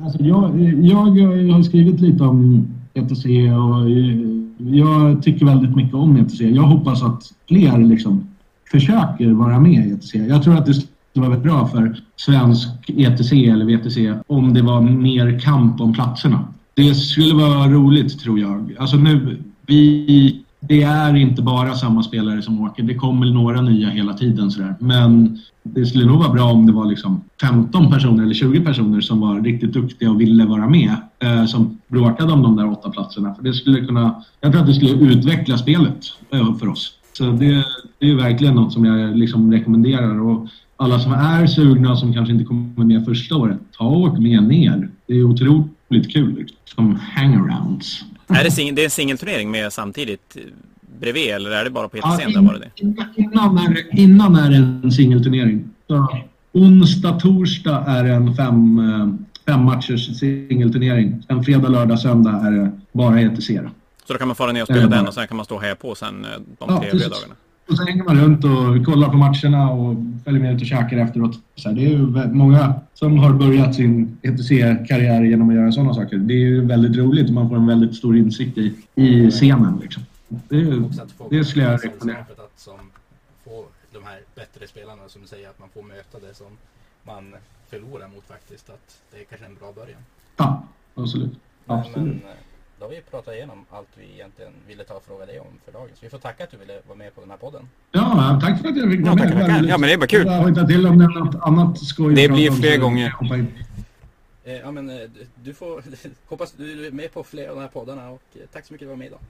[0.04, 3.24] Alltså jag, jag har skrivit lite om ETC
[3.64, 3.90] och
[4.76, 6.40] jag tycker väldigt mycket om ETC.
[6.40, 8.28] Jag hoppas att fler liksom
[8.70, 10.14] försöker vara med i ETC.
[10.14, 10.74] Jag tror att det
[11.12, 15.92] det var väldigt bra för svensk ETC eller VTC om det var mer kamp om
[15.92, 16.44] platserna.
[16.74, 18.76] Det skulle vara roligt tror jag.
[18.78, 22.82] Alltså nu, vi det är inte bara samma spelare som åker.
[22.82, 24.50] Det kommer några nya hela tiden.
[24.50, 24.74] Sådär.
[24.80, 29.00] Men det skulle nog vara bra om det var liksom 15 personer eller 20 personer
[29.00, 30.96] som var riktigt duktiga och ville vara med.
[31.18, 33.34] Eh, som bråkade om de där åtta platserna.
[33.34, 36.92] För det skulle kunna, jag tror att det skulle utveckla spelet eh, för oss.
[37.12, 37.64] Så det,
[37.98, 40.20] det är verkligen något som jag liksom rekommenderar.
[40.20, 40.48] Och
[40.80, 44.18] alla som är sugna och som kanske inte kommer med första året, ta och åk
[44.18, 44.88] med ner.
[45.06, 46.34] Det är otroligt kul.
[46.36, 46.56] Liksom.
[46.64, 48.04] Som hangarounds.
[48.28, 50.42] Är det, sing- det är en singelturnering med samtidigt eh,
[51.00, 52.04] bredvid eller är det bara på ETC?
[52.06, 55.64] Ja, in, det innan, är, innan är det en singelturnering.
[55.86, 56.08] Så
[56.52, 59.08] onsdag, torsdag är det en fem, eh,
[59.52, 61.22] fem matchers singelturnering.
[61.26, 63.46] Sen fredag, lördag, söndag är det bara ETC.
[64.06, 65.74] Så då kan man fara ner och spela den och sen kan man stå här
[65.74, 67.34] på sen eh, de ja, tre dagarna?
[67.70, 70.96] Och sen hänger man runt och kollar på matcherna och följer med ut och käkar
[70.96, 71.38] efteråt.
[71.54, 76.16] Så det är ju många som har börjat sin ETC-karriär genom att göra sådana saker.
[76.16, 79.78] Det är ju väldigt roligt och man får en väldigt stor insikt i, i scenen.
[79.82, 80.02] Liksom.
[80.28, 80.82] Det,
[81.30, 82.18] det skulle jag rekommendera.
[82.20, 82.78] Att som
[83.44, 86.52] får de här bättre spelarna som säger att man får möta det som
[87.02, 87.34] man
[87.70, 88.70] förlorar mot faktiskt.
[88.70, 90.00] Att det är kanske en bra början.
[90.36, 90.62] Ja,
[90.94, 91.32] absolut.
[91.66, 92.06] absolut.
[92.06, 92.20] Men,
[92.80, 95.72] då har vi pratat igenom allt vi egentligen ville ta och fråga dig om för
[95.72, 95.88] dagen.
[95.94, 97.68] Så vi får tacka att du ville vara med på den här podden.
[97.92, 99.64] Ja, tack för att jag fick vara ja, med.
[99.64, 100.26] Ja, men det är bara kul.
[100.26, 102.14] Jag har till om det är något annat skoj.
[102.14, 103.14] Det blir fler gånger.
[104.44, 104.96] Eh, ja, men eh,
[105.34, 105.82] du får
[106.26, 108.72] hoppas du är med på fler av de här poddarna och eh, tack så mycket
[108.72, 109.20] för att du var med idag.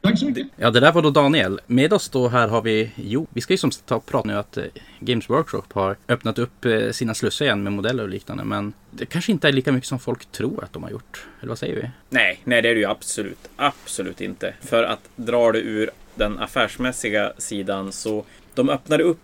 [0.00, 0.46] Tack så mycket.
[0.56, 1.60] Ja, det där var då Daniel.
[1.66, 4.56] Med oss då här har vi, jo, vi ska ju som ta prata nu att
[4.56, 4.64] eh,
[5.00, 8.44] Games Workshop har öppnat upp eh, sina slussar igen med modeller och liknande.
[8.44, 11.26] Men det kanske inte är lika mycket som folk tror att de har gjort.
[11.40, 11.90] Eller vad säger vi?
[12.10, 13.48] Nej, nej det är det ju absolut.
[13.56, 14.54] Absolut inte.
[14.60, 19.20] För att dra det ur den affärsmässiga sidan så de öppnade upp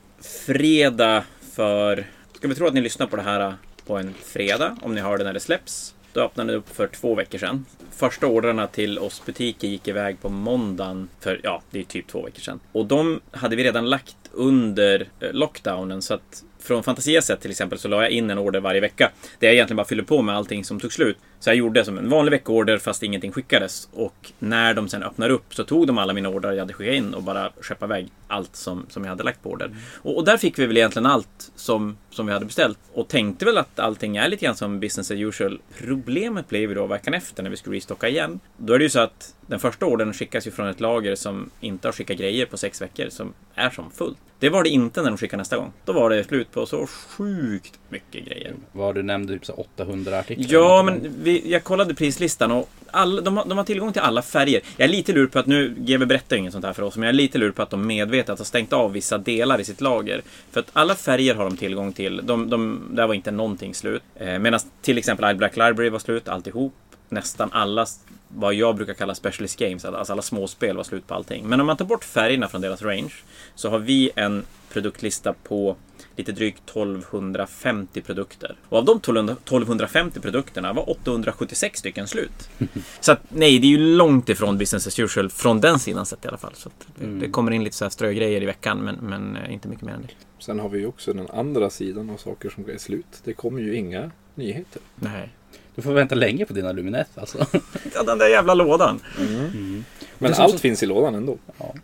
[0.46, 3.54] fredag för, ska vi tro att ni lyssnar på det här
[3.86, 5.93] på en fredag om ni hör det när det släpps.
[6.14, 7.64] Då öppnade det upp för två veckor sedan.
[7.90, 12.22] Första ordrarna till oss butiker gick iväg på måndagen för, ja, det är typ två
[12.22, 12.60] veckor sedan.
[12.72, 17.78] Och de hade vi redan lagt under eh, lockdownen så att från Fantasia till exempel
[17.78, 19.10] så la jag in en order varje vecka.
[19.38, 21.16] Det jag egentligen bara fyller på med allting som tog slut.
[21.44, 23.88] Så jag gjorde som en vanlig veckorder fast ingenting skickades.
[23.92, 26.94] Och när de sen öppnar upp så tog de alla mina order jag hade skickat
[26.94, 29.66] in och bara skeppade iväg allt som, som jag hade lagt på order.
[29.66, 29.78] Mm.
[30.02, 32.78] Och, och, där fick vi väl egentligen allt som, som vi hade beställt.
[32.92, 35.60] Och tänkte väl att allting är lite grann som business as usual.
[35.78, 38.40] Problemet blev ju då veckan efter när vi skulle restocka igen.
[38.56, 41.50] Då är det ju så att den första ordern skickas ju från ett lager som
[41.60, 44.18] inte har skickat grejer på sex veckor som är som fullt.
[44.38, 45.72] Det var det inte när de skickade nästa gång.
[45.84, 48.54] Då var det slut på så sjukt mycket grejer.
[48.72, 50.46] Vad du nämnde, typ 800 artiklar?
[50.48, 54.22] Ja, men vi, jag kollade prislistan och all, de, har, de har tillgång till alla
[54.22, 54.60] färger.
[54.76, 57.02] Jag är lite lur på att, nu, GW berättar inget sånt här för oss, men
[57.02, 59.80] jag är lite lur på att de medvetet har stängt av vissa delar i sitt
[59.80, 60.22] lager.
[60.50, 62.20] För att alla färger har de tillgång till.
[62.24, 64.02] De, de, där var inte någonting slut.
[64.16, 66.74] Eh, Medan till exempel I Black Library var slut alltihop.
[67.08, 67.86] Nästan alla
[68.28, 71.48] vad jag brukar kalla specialist games, alltså alla småspel var slut på allting.
[71.48, 73.12] Men om man tar bort färgerna från deras range
[73.54, 75.76] så har vi en produktlista på
[76.16, 78.56] lite drygt 1250 produkter.
[78.68, 82.50] Och av de 1250 produkterna var 876 stycken slut.
[83.00, 86.24] Så att nej, det är ju långt ifrån business as usual från den sidan sett
[86.24, 86.54] i alla fall.
[86.54, 87.18] Så det, mm.
[87.18, 89.92] det, kommer in lite så här strögrejer i veckan men, men eh, inte mycket mer
[89.92, 90.08] än det.
[90.38, 93.20] Sen har vi ju också den andra sidan av saker som är slut.
[93.24, 94.82] Det kommer ju inga nyheter.
[94.94, 95.32] Nej.
[95.74, 97.46] Du får vänta länge på dina Lumineth alltså.
[97.94, 99.00] Ja, den där jävla lådan.
[99.18, 99.34] Mm.
[99.34, 99.84] Mm.
[100.18, 100.58] Men allt så...
[100.58, 101.38] finns i lådan ändå.
[101.58, 101.74] Ja.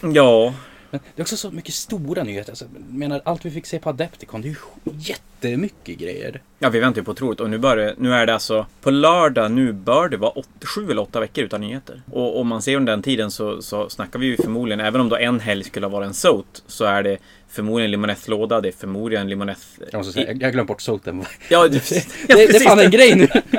[0.14, 0.54] ja.
[0.90, 2.52] Men det är också så mycket stora nyheter.
[2.52, 6.42] Alltså, menar, allt vi fick se på Adepticon, det är ju jättemycket grejer.
[6.58, 7.40] Ja, vi väntar ju på otroligt.
[7.40, 10.90] Och nu, bör nu är det alltså på lördag, nu bör det vara åt, sju
[10.90, 12.02] eller åtta veckor utan nyheter.
[12.12, 15.08] Och om man ser under den tiden så, så snackar vi ju förmodligen, även om
[15.08, 17.18] då en helg skulle ha varit en SOT, så är det
[17.48, 19.60] förmodligen Limoneth-låda, det är förmodligen Limoneth...
[19.90, 21.24] Jag måste säga, jag glömt bort Soten.
[21.48, 23.28] Ja, det, det, det, det är fan en grej nu.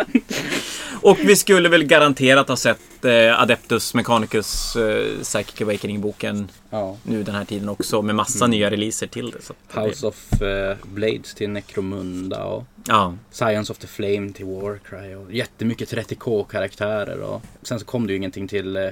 [1.02, 6.98] Och vi skulle väl garanterat ha sett eh, Adeptus Mechanicus eh, Psychic Awakening-boken ja.
[7.04, 8.58] nu den här tiden också med massa mm.
[8.58, 9.42] nya releaser till det.
[9.42, 13.16] Så House of eh, Blades till Necromunda och ja.
[13.32, 18.18] Science of the Flame till Warcry och jättemycket 30K-karaktärer och sen så kom det ju
[18.18, 18.84] ingenting till eh,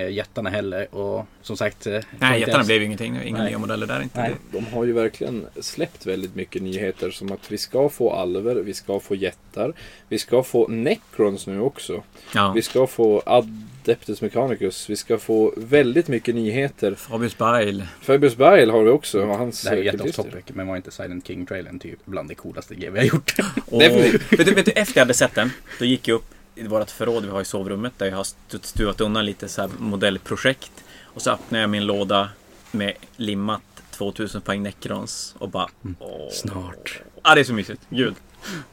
[0.00, 0.94] jättarna heller.
[0.94, 1.86] Och som sagt.
[1.86, 2.66] Eh, Nej, jättarna ens...
[2.66, 3.22] blev ju ingenting.
[3.24, 4.20] Inga nya modeller där inte.
[4.20, 4.34] Nej.
[4.50, 8.74] De har ju verkligen släppt väldigt mycket nyheter som att vi ska få alver, vi
[8.74, 9.72] ska få jättar,
[10.08, 12.02] vi ska få Necrons nu också.
[12.34, 12.52] Ja.
[12.54, 14.90] Vi ska få Adeptus Mechanicus.
[14.90, 16.94] Vi ska få väldigt mycket nyheter.
[16.94, 17.88] Fabius Bile.
[18.00, 19.22] Fabius Bile har vi också.
[19.22, 22.34] Och hans det här är jätte topic, men var inte Silent King-trailern typ bland det
[22.34, 23.34] coolaste GW har gjort?
[23.66, 26.66] Och, vet, du, vet du, efter jag hade sett den, då gick jag upp i
[26.66, 28.26] vårt förråd vi har i sovrummet där jag har
[28.62, 30.84] stuvat undan lite så modellprojekt.
[31.02, 32.28] Och så öppnar jag min låda
[32.70, 35.68] med limmat 2000 poäng Necrons och bara...
[35.84, 35.96] Mm.
[36.32, 37.02] Snart.
[37.22, 37.82] Ja, det är så mysigt.
[37.88, 38.14] Gud.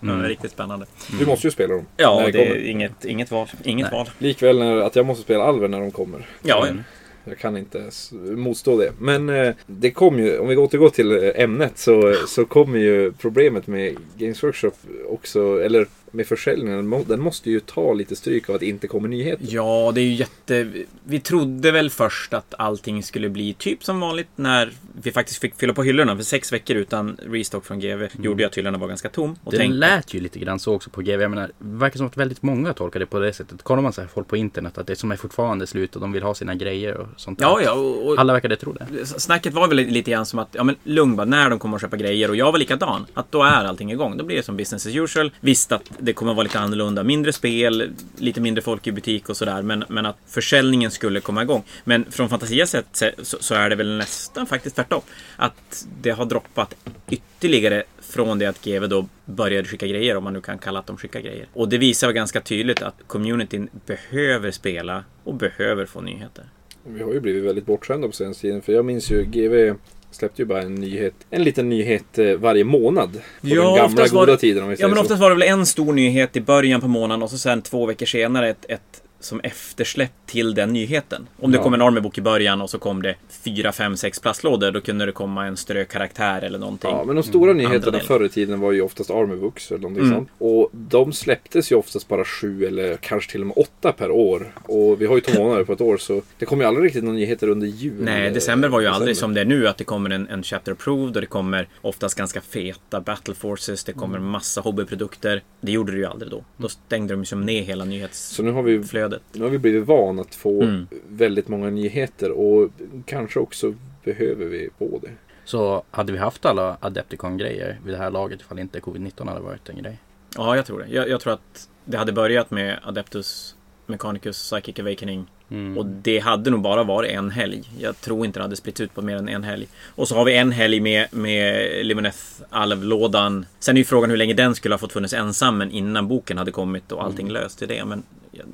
[0.01, 0.23] Mm.
[0.23, 0.85] riktigt spännande.
[1.19, 1.85] Du måste ju spela dem.
[1.97, 3.47] Ja, det är inget, inget val.
[3.63, 4.09] Inget val.
[4.17, 6.25] Likväl när, att jag måste spela Alver när de kommer.
[6.41, 6.83] Ja, mm.
[7.23, 7.89] Jag kan inte
[8.21, 8.91] motstå det.
[8.99, 13.11] Men eh, det kom ju, om vi återgår till eh, ämnet så, så kommer ju
[13.11, 14.71] problemet med Games Workshop
[15.09, 19.09] också, eller med försäljningen, den måste ju ta lite stryk av att det inte kommer
[19.09, 19.45] nyheter.
[19.49, 20.71] Ja, det är ju jätte...
[21.03, 24.71] Vi trodde väl först att allting skulle bli typ som vanligt när
[25.03, 26.15] vi faktiskt fick fylla på hyllorna.
[26.15, 28.09] För sex veckor utan restock från GV mm.
[28.19, 29.35] gjorde ju att hyllorna var ganska tom.
[29.43, 29.77] Och det tänkte...
[29.77, 31.21] lät ju lite grann så också på GV.
[31.21, 33.63] Jag menar, det verkar som att väldigt många tolkar det på det sättet.
[33.63, 36.11] Kollar man så här folk på internet att det som är fortfarande slut och de
[36.11, 37.45] vill ha sina grejer och sånt där.
[37.45, 37.71] Ja, ja.
[37.73, 39.05] Och Alla verkade tro det.
[39.05, 41.81] Snacket var väl lite grann som att, ja men lugn bara, när de kommer att
[41.81, 42.29] köpa grejer.
[42.29, 43.05] Och jag var likadan.
[43.13, 44.17] Att då är allting igång.
[44.17, 45.31] Då blir det som business as usual.
[45.39, 47.03] Visst att det kommer vara lite annorlunda.
[47.03, 49.61] Mindre spel, lite mindre folk i butik och sådär.
[49.61, 51.63] Men, men att försäljningen skulle komma igång.
[51.83, 55.01] Men från Fantasias sätt så, så är det väl nästan faktiskt tvärtom.
[55.35, 56.75] Att det har droppat
[57.09, 60.87] ytterligare från det att GW då började skicka grejer, om man nu kan kalla att
[60.87, 61.47] de skickar grejer.
[61.53, 66.45] Och det visar ganska tydligt att communityn behöver spela och behöver få nyheter.
[66.83, 69.75] Vi har ju blivit väldigt bortskämda på senaste tiden, för jag minns ju GW
[70.11, 73.11] släppte ju bara en nyhet, en liten nyhet eh, varje månad.
[73.13, 75.23] På ja, den gamla goda det, tiden om vi säger Ja men oftast så.
[75.23, 78.05] var det väl en stor nyhet i början på månaden och så sen två veckor
[78.05, 81.27] senare ett, ett som eftersläpp till den nyheten.
[81.39, 81.63] Om det ja.
[81.63, 85.05] kom en Armybok i början och så kom det fyra, fem, sex plastlådor, då kunde
[85.05, 86.91] det komma en strökaraktär eller någonting.
[86.91, 87.63] Ja, men de stora mm.
[87.63, 90.15] nyheterna förr i tiden var ju oftast Armybooks eller någonting mm.
[90.15, 90.29] sånt.
[90.37, 94.53] Och de släpptes ju oftast bara sju eller kanske till och med åtta per år.
[94.63, 97.03] Och vi har ju två månader på ett år så det kommer ju aldrig riktigt
[97.03, 98.03] några nyheter under jul.
[98.03, 99.01] Nej, december var ju december.
[99.01, 101.67] aldrig som det är nu att det kommer en, en Chapter Approved och det kommer
[101.81, 104.29] oftast ganska feta Battle Forces, det kommer mm.
[104.29, 105.43] massa hobbyprodukter.
[105.61, 106.43] Det gjorde det ju aldrig då.
[106.57, 108.35] Då stängde de ju som ner hela nyhetsflödet.
[108.35, 109.23] Så nu har vi flödet.
[109.31, 110.87] Nu har vi blivit van att få mm.
[111.07, 112.69] väldigt många nyheter och
[113.05, 115.11] kanske också behöver vi på det.
[115.45, 119.69] Så hade vi haft alla Adepticon-grejer vid det här laget ifall inte Covid-19 hade varit
[119.69, 119.99] en grej?
[120.35, 120.87] Ja, jag tror det.
[120.87, 123.55] Jag, jag tror att det hade börjat med Adeptus
[123.85, 125.77] Mechanicus Psychic Awakening Mm.
[125.77, 127.63] Och det hade nog bara varit en helg.
[127.79, 129.67] Jag tror inte det hade spritt ut på mer än en helg.
[129.95, 132.17] Och så har vi en helg med, med Limoneth
[132.49, 133.45] alvlådan.
[133.59, 136.37] Sen är ju frågan hur länge den skulle ha fått funnits ensam men innan boken
[136.37, 137.41] hade kommit och allting mm.
[137.41, 137.85] löst i det.
[137.85, 138.03] Men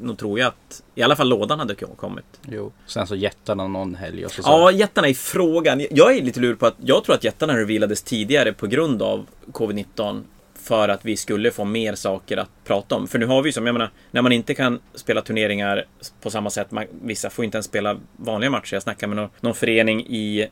[0.01, 2.25] nog tror jag att i alla fall lådan hade kommit.
[2.49, 2.71] Jo.
[2.85, 4.49] Sen så jättarna någon helg och så, så.
[4.49, 5.85] Ja, jättarna i frågan.
[5.91, 9.25] Jag är lite lur på att jag tror att jättarna revealades tidigare på grund av
[9.51, 10.23] Covid-19
[10.65, 13.07] för att vi skulle få mer saker att prata om.
[13.07, 15.85] För nu har vi som, jag menar, när man inte kan spela turneringar
[16.21, 18.73] på samma sätt, man, vissa får inte ens spela vanliga matcher.
[18.73, 20.47] Jag snackade med någon, någon förening i,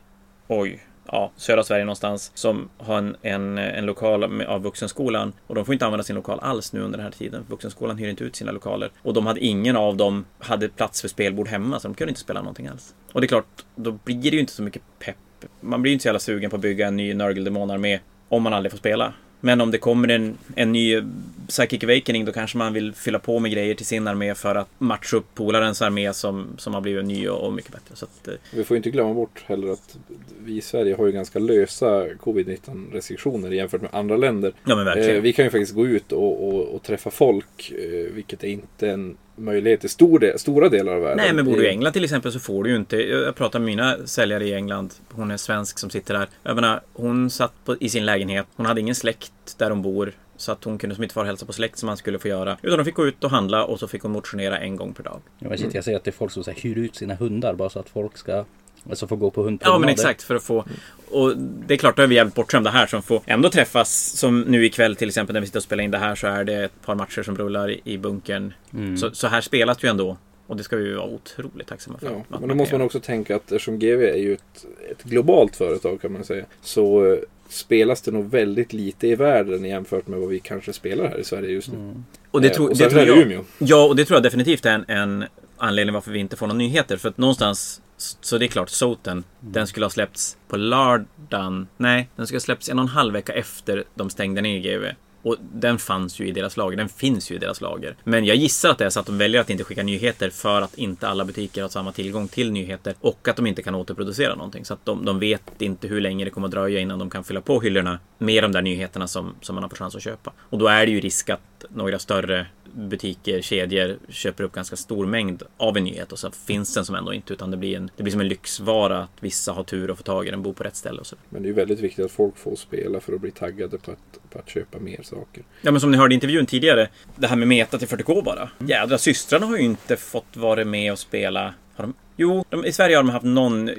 [0.48, 5.54] oj, ja, södra Sverige någonstans som har en, en, en lokal med, av Vuxenskolan och
[5.54, 7.44] de får inte använda sin lokal alls nu under den här tiden.
[7.48, 11.08] Vuxenskolan hyr inte ut sina lokaler och de hade ingen av dem hade plats för
[11.08, 12.94] spelbord hemma så de kunde inte spela någonting alls.
[13.12, 15.16] Och det är klart, då blir det ju inte så mycket pepp.
[15.60, 18.54] Man blir ju inte så jävla sugen på att bygga en ny Nörgeldemonarmé om man
[18.54, 19.12] aldrig får spela.
[19.44, 21.02] Men om det kommer en, en ny
[21.48, 24.68] Psychic Awakening då kanske man vill fylla på med grejer till sin armé för att
[24.78, 27.94] matcha upp polarens armé som, som har blivit ny och, och mycket bättre.
[28.02, 29.96] Att, eh, vi får inte glömma bort heller att
[30.44, 34.52] vi i Sverige har ju ganska lösa covid-19 restriktioner jämfört med andra länder.
[34.64, 35.16] Ja, men verkligen.
[35.16, 38.48] Eh, vi kan ju faktiskt gå ut och, och, och träffa folk, eh, vilket är
[38.48, 41.16] inte en möjlighet i stor del, stora delar av världen.
[41.16, 42.96] Nej, men bor du i England till exempel så får du ju inte.
[42.96, 44.94] Jag pratar med mina säljare i England.
[45.10, 46.28] Hon är svensk som sitter där.
[46.42, 48.46] Jag menar, hon satt på, i sin lägenhet.
[48.56, 50.12] Hon hade ingen släkt där hon bor.
[50.36, 52.58] Så att hon kunde som inte och hälsa på släkt som man skulle få göra.
[52.62, 55.04] Utan hon fick gå ut och handla och så fick hon motionera en gång per
[55.04, 55.20] dag.
[55.38, 57.14] Ja, jag, sitter, jag säger att det är folk som så här, hyr ut sina
[57.14, 58.44] hundar bara så att folk ska
[58.88, 59.74] Alltså få gå på hundpromenader.
[59.74, 60.64] Ja men exakt för att få
[61.10, 64.40] Och det är klart då är vi jävligt bortskämda här som får ändå träffas Som
[64.40, 66.64] nu ikväll till exempel när vi sitter och spelar in det här så är det
[66.64, 68.96] ett par matcher som rullar i bunkern mm.
[68.96, 70.16] så, så här spelas ju ändå
[70.46, 72.06] och det ska vi vara otroligt tacksamma för.
[72.06, 75.56] Ja, men då måste man också tänka att eftersom GV är ju ett, ett globalt
[75.56, 76.44] företag kan man säga.
[76.62, 77.18] Så eh,
[77.48, 81.24] spelas det nog väldigt lite i världen jämfört med vad vi kanske spelar här i
[81.24, 81.78] Sverige just nu.
[81.78, 82.04] Mm.
[82.30, 83.44] Och det, tro, eh, och det tror jag, Umeå.
[83.58, 85.24] Ja, och det tror jag definitivt är en, en
[85.58, 86.96] anledning varför vi inte får några nyheter.
[86.96, 89.24] För att någonstans så det är klart, Soten, mm.
[89.40, 91.68] den skulle ha släppts på lördagen.
[91.76, 94.84] Nej, den skulle ha släppts en och en halv vecka efter de stängde ner GV.
[95.22, 96.76] Och den fanns ju i deras lager.
[96.76, 97.96] Den finns ju i deras lager.
[98.04, 100.62] Men jag gissar att det är så att de väljer att inte skicka nyheter för
[100.62, 104.34] att inte alla butiker har samma tillgång till nyheter och att de inte kan återproducera
[104.34, 104.64] någonting.
[104.64, 107.24] Så att de, de vet inte hur länge det kommer att dröja innan de kan
[107.24, 110.32] fylla på hyllorna med de där nyheterna som, som man har fått chans att köpa.
[110.38, 115.06] Och då är det ju risk att några större butiker, kedjor köper upp ganska stor
[115.06, 117.90] mängd av en nyhet och så finns den som ändå inte utan det blir, en,
[117.96, 120.52] det blir som en lyxvara att vissa har tur att få tag i den, bor
[120.52, 121.16] på rätt ställe och så.
[121.28, 123.90] Men det är ju väldigt viktigt att folk får spela för att bli taggade på
[123.90, 125.44] att, på att köpa mer saker.
[125.62, 128.50] Ja men som ni hörde i intervjun tidigare, det här med meta till 40K bara.
[128.58, 128.70] Mm.
[128.70, 131.54] Jädra systrarna har ju inte fått vara med och spela.
[131.74, 131.94] Har de?
[132.16, 133.70] Jo, de, i Sverige har de haft någon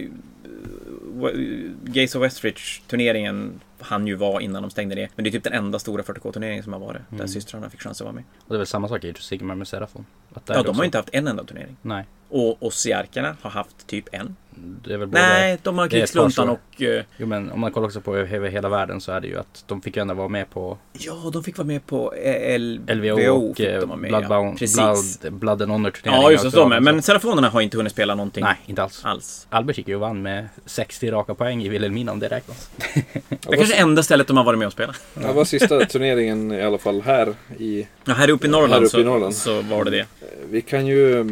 [1.84, 5.10] Gates of Westridge turneringen han ju vara innan de stängde det.
[5.16, 7.02] Men det är typ den enda stora 40K-turneringen som har varit.
[7.10, 7.20] Mm.
[7.20, 8.24] Där systrarna fick chans att vara med.
[8.40, 10.06] Och det är väl samma sak i Sigmar med Serafon?
[10.46, 11.78] ja, de har ju inte haft en enda turnering.
[11.82, 12.06] Nej.
[12.30, 14.36] Och Ossiarkerna har haft typ en.
[14.58, 16.82] Det är väl både, Nej, de har Krigsluntan och...
[16.82, 19.40] Uh, jo men om man kollar också på över hela världen så är det ju
[19.40, 20.78] att de fick ju ändå vara med på...
[20.94, 24.96] Ja, de fick vara med på L LVO och fick de vara med, Bloodbound, ja.
[25.22, 26.24] Blood, Blood and Honor turneringen.
[26.24, 26.80] Ja, just det.
[26.82, 28.44] Men Serafonerna har inte hunnit spela någonting.
[28.44, 29.02] Nej, inte alls.
[29.06, 29.48] alls.
[29.50, 32.70] Albert gick ju och vann med 60 raka poäng i Wilhelmina om det räknas.
[33.30, 35.02] det är kanske enda stället de har varit med och spelat.
[35.14, 37.88] Det var sista turneringen i alla fall här i...
[38.06, 39.36] Ja, här uppe i Norrland, uppe i Norrland.
[39.36, 40.06] Så, så var det det.
[40.50, 41.26] Vi kan ju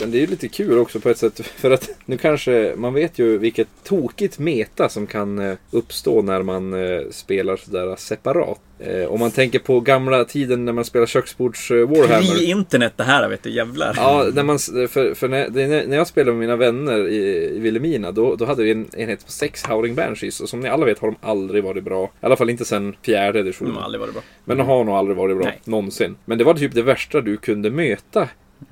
[0.00, 1.40] men det är ju lite kul också på ett sätt.
[1.46, 6.42] För att nu kanske, man vet ju vilket tokigt meta som kan eh, uppstå när
[6.42, 8.60] man eh, spelar sådär separat.
[8.78, 12.42] Eh, om man tänker på gamla tiden när man spelade köksbords Warhammer.
[12.42, 13.94] I internet det här vet du, jävlar.
[13.96, 18.12] Ja, när, man, för, för när, när jag spelade med mina vänner i, i Vilhelmina
[18.12, 20.40] då, då hade vi en enhet på sex Howling Banshees.
[20.40, 22.04] Och som ni alla vet har de aldrig varit bra.
[22.04, 23.72] I alla fall inte sen fjärde editionen.
[23.72, 24.22] De har aldrig varit bra.
[24.44, 25.60] Men de har nog aldrig varit bra, Nej.
[25.64, 26.16] någonsin.
[26.24, 28.28] Men det var typ det värsta du kunde möta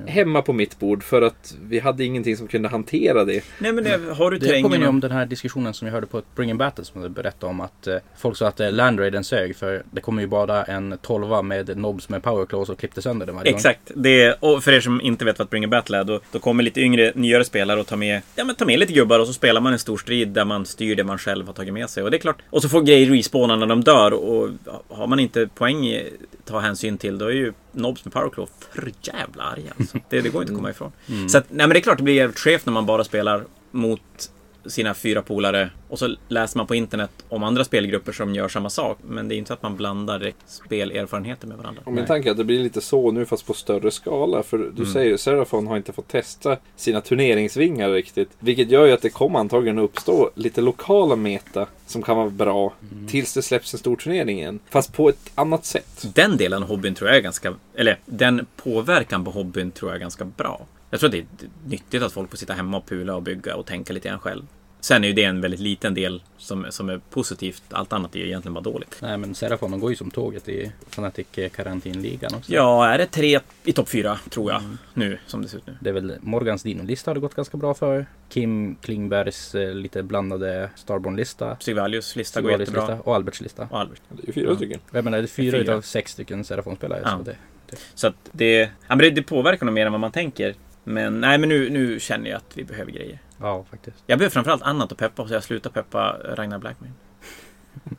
[0.07, 3.45] hemma på mitt bord för att vi hade ingenting som kunde hantera det.
[3.59, 6.19] Nej men det, har du Det påminner om den här diskussionen som jag hörde på
[6.19, 9.25] ett Bring Battle som du berättade om att eh, folk sa att eh, Land Raiden
[9.25, 13.27] sög för det kommer ju bara en tolva med nobs med powerclaws och klippte sönder
[13.27, 13.89] den varje Exakt.
[13.95, 14.03] gång.
[14.03, 16.63] Det, och för er som inte vet vad Bring a Battle är då, då kommer
[16.63, 19.33] lite yngre, nyare spelare och tar med, ja, men tar med lite gubbar och så
[19.33, 22.03] spelar man en stor strid där man styr det man själv har tagit med sig.
[22.03, 22.43] Och det är klart.
[22.51, 24.51] Och så får grejer respawna när de dör och
[24.89, 26.03] har man inte poäng
[26.45, 29.73] ta hänsyn till då är ju Nobs med Powerclaw för jävla arga.
[29.79, 29.99] Alltså.
[30.09, 30.93] Det, det går inte att komma ifrån.
[31.09, 31.29] Mm.
[31.29, 33.45] Så att, nej men det är klart det blir jävligt skevt när man bara spelar
[33.71, 34.31] mot
[34.67, 38.71] sina fyra polare och så läser man på internet om andra spelgrupper som gör samma
[38.71, 38.99] sak.
[39.03, 41.83] Men det är inte så att man blandar spelerfarenheter med varandra.
[41.85, 44.43] Och min tanke är att det blir lite så nu fast på större skala.
[44.43, 44.93] För du mm.
[44.93, 48.29] säger Serafon har inte fått testa sina turneringsvingar riktigt.
[48.39, 52.73] Vilket gör ju att det kommer antagligen uppstå lite lokala meta som kan vara bra
[52.93, 53.09] mm.
[53.09, 54.61] tills det släpps en stor turnering igen.
[54.71, 56.07] Fast på ett annat sätt.
[56.15, 59.97] Den delen av hobbyn tror jag är ganska, eller den påverkan på hobbyn tror jag
[59.97, 60.67] är ganska bra.
[60.95, 63.57] Jag tror att det är nyttigt att folk får sitta hemma och pula och bygga
[63.57, 64.43] och tänka lite grann själv.
[64.81, 67.63] Sen är ju det en väldigt liten del som, som är positivt.
[67.71, 68.99] Allt annat är ju egentligen bara dåligt.
[69.03, 71.27] Nej men Serafonen går ju som tåget i Fnatic
[71.57, 72.53] karantinligan också.
[72.53, 74.79] Ja, är det tre i topp fyra tror jag mm.
[74.95, 75.77] nu som det ser ut nu.
[75.81, 78.07] Det är väl Morgans Dino-lista har det gått ganska bra för.
[78.29, 81.57] Kim Klingbergs eh, lite blandade Starborn-lista.
[81.61, 82.81] Sigvalius lista går jättebra.
[82.81, 83.69] Lista, och Alberts lista.
[83.71, 84.01] Och Albert.
[84.09, 84.57] Det är ju fyra ja.
[84.57, 84.81] stycken.
[84.91, 85.63] Jag menar det är fyra, fyra.
[85.63, 87.01] utav sex stycken Serafon-spelare.
[87.05, 87.19] Ja.
[87.19, 87.37] Så, det,
[87.71, 87.77] det.
[87.95, 90.55] så att det, ja, men det, det påverkar nog mer än vad man tänker.
[90.85, 93.19] Men nej, men nu, nu känner jag att vi behöver grejer.
[93.41, 93.97] Ja, faktiskt.
[94.07, 96.93] Jag behöver framförallt annat att peppa så jag slutar peppa Ragnar Blackman.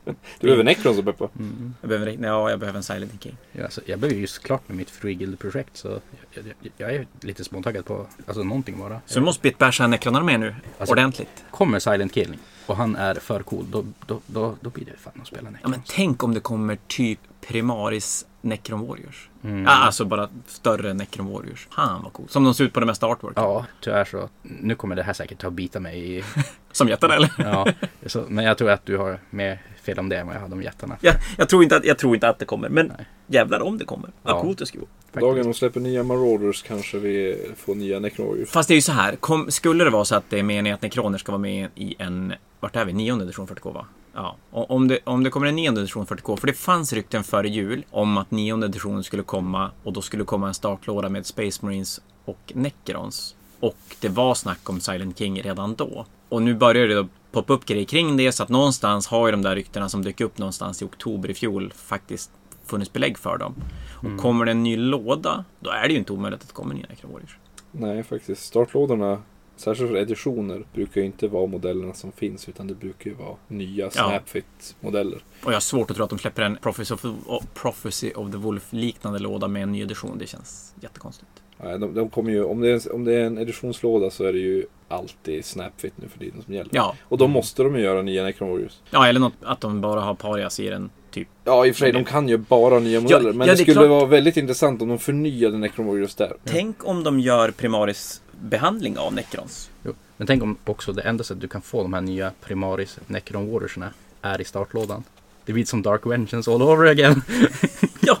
[0.04, 1.28] du behöver Necrons att peppa?
[1.38, 1.74] Mm.
[1.80, 3.36] Jag behöver, ja, jag behöver en Silent King.
[3.52, 7.06] Ja, alltså, jag blev just klart med mitt Free Guild-projekt så jag, jag, jag, är
[7.20, 9.00] lite småtaggad på alltså, någonting bara.
[9.06, 10.54] Så du måste bitbasha Necronar med nu?
[10.78, 11.44] Alltså, ordentligt?
[11.50, 15.20] Kommer Silent King och han är för cool, då, då, då, då blir det fan
[15.20, 15.60] att spela Necrons.
[15.62, 19.28] Ja, men tänk om det kommer typ Primaris Necron Warriors.
[19.44, 19.66] Mm.
[19.66, 21.68] Alltså bara större Necron Warriors.
[21.70, 22.30] Fan vad coolt.
[22.30, 23.32] Som de ser ut på det mesta artwork.
[23.36, 24.28] Ja, tyvärr så.
[24.42, 26.24] Nu kommer det här säkert ta bita mig i...
[26.72, 27.30] Som jättarna eller?
[27.38, 27.66] ja,
[28.06, 30.54] så, men jag tror att du har mer fel om det än vad jag hade
[30.54, 30.96] om jättarna.
[31.00, 32.68] Ja, jag, tror inte att, jag tror inte att det kommer.
[32.68, 33.06] Men Nej.
[33.26, 34.10] jävlar om det kommer.
[34.22, 34.40] Vad ja.
[34.40, 34.88] coolt det ska vara.
[35.20, 38.48] Dagen de släpper nya Marauders kanske vi får nya Necron Warriors.
[38.48, 39.16] Fast det är ju så här.
[39.16, 41.94] Kom, skulle det vara så att det är meningen att Necroner ska vara med i
[41.98, 42.34] en...
[42.60, 42.92] Vart är vi?
[42.92, 43.86] Nionde edition 40K va?
[44.16, 47.48] Ja, om det, om det kommer en nionde edition 40K, för det fanns rykten före
[47.48, 51.66] jul om att nionde editionen skulle komma och då skulle komma en startlåda med Space
[51.66, 53.36] Marines och Necrons.
[53.60, 56.06] Och det var snack om Silent King redan då.
[56.28, 59.32] Och nu börjar det då poppa upp grejer kring det så att någonstans har ju
[59.32, 62.30] de där ryktena som dök upp någonstans i oktober i fjol faktiskt
[62.66, 63.54] funnits belägg för dem.
[63.96, 64.18] Och mm.
[64.18, 66.86] kommer det en ny låda, då är det ju inte omöjligt att det kommer nya
[66.88, 67.38] Necron Warriors.
[67.72, 68.44] Nej, faktiskt.
[68.44, 69.22] Startlådorna
[69.56, 73.36] Särskilt för editioner brukar ju inte vara modellerna som finns utan det brukar ju vara
[73.48, 75.18] nya Snapfit-modeller.
[75.42, 78.36] Och jag har svårt att tro att de släpper en Prophecy of, Prophecy of the
[78.36, 80.18] Wolf-liknande låda med en ny edition.
[80.18, 81.30] Det känns jättekonstigt.
[81.62, 84.32] Nej, de, de kommer ju, om, det är, om det är en editionslåda så är
[84.32, 86.70] det ju alltid Snapfit nu för tiden som gäller.
[86.72, 86.94] Ja.
[87.02, 88.80] Och då måste de ju göra nya Necron Warriors.
[88.90, 90.90] Ja, eller något, att de bara har parias i den.
[91.10, 91.28] Typ.
[91.44, 93.26] Ja, i och för sig, de kan ju bara nya modeller.
[93.26, 93.88] Ja, men ja, det, det skulle klart.
[93.88, 96.32] vara väldigt intressant om de förnyade Necron Warriors där.
[96.44, 99.70] Tänk om de gör Primaris behandling av Necrons.
[99.82, 99.92] Jo.
[100.16, 103.50] Men tänk om också det enda sättet du kan få de här nya Primaris Necron
[103.50, 103.90] Warriorsna
[104.22, 105.04] är i startlådan.
[105.44, 107.22] Det blir som Dark Vengeance all over again.
[108.00, 108.18] ja,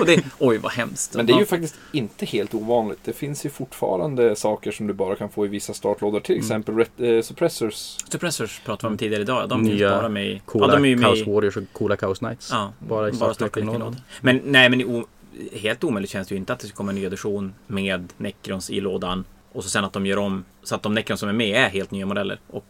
[0.00, 1.14] och det, oj vad hemskt.
[1.14, 2.98] Men det är ju faktiskt inte helt ovanligt.
[3.04, 6.20] Det finns ju fortfarande saker som du bara kan få i vissa startlådor.
[6.20, 6.44] Till mm.
[6.44, 7.96] exempel äh, Suppressors.
[8.10, 9.48] Suppressors pratade vi om tidigare idag.
[9.48, 10.42] De Nya finns bara med i...
[10.44, 11.34] Coola ja, de är Chaos med...
[11.34, 12.48] Warriors och coola Chaos Knights.
[12.52, 13.96] Ja, bara i bara startlådan.
[14.20, 15.04] Men nej, men
[15.52, 18.70] helt omöjligt känns det ju inte att det ska komma en ny edition med Necrons
[18.70, 19.24] i lådan
[19.56, 21.68] och så sen att de gör om så att de Necron som är med är
[21.68, 22.40] helt nya modeller.
[22.46, 22.64] Och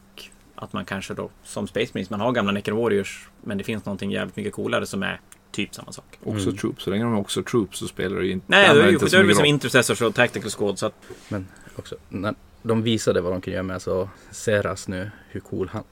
[0.54, 3.84] att man kanske då som Space Marines, man har gamla Necron Warriors men det finns
[3.84, 5.20] någonting jävligt mycket coolare som är
[5.50, 6.18] typ samma sak.
[6.24, 6.56] Också mm.
[6.56, 8.46] Troops, så länge de är också Troops så spelar det ju inte...
[8.48, 10.94] Nej, det är ju, det är som Intercessors och Tactical Squad så att...
[11.28, 15.68] Men också, när de visade vad de kunde göra med alltså Seras nu, hur cool
[15.72, 15.82] han...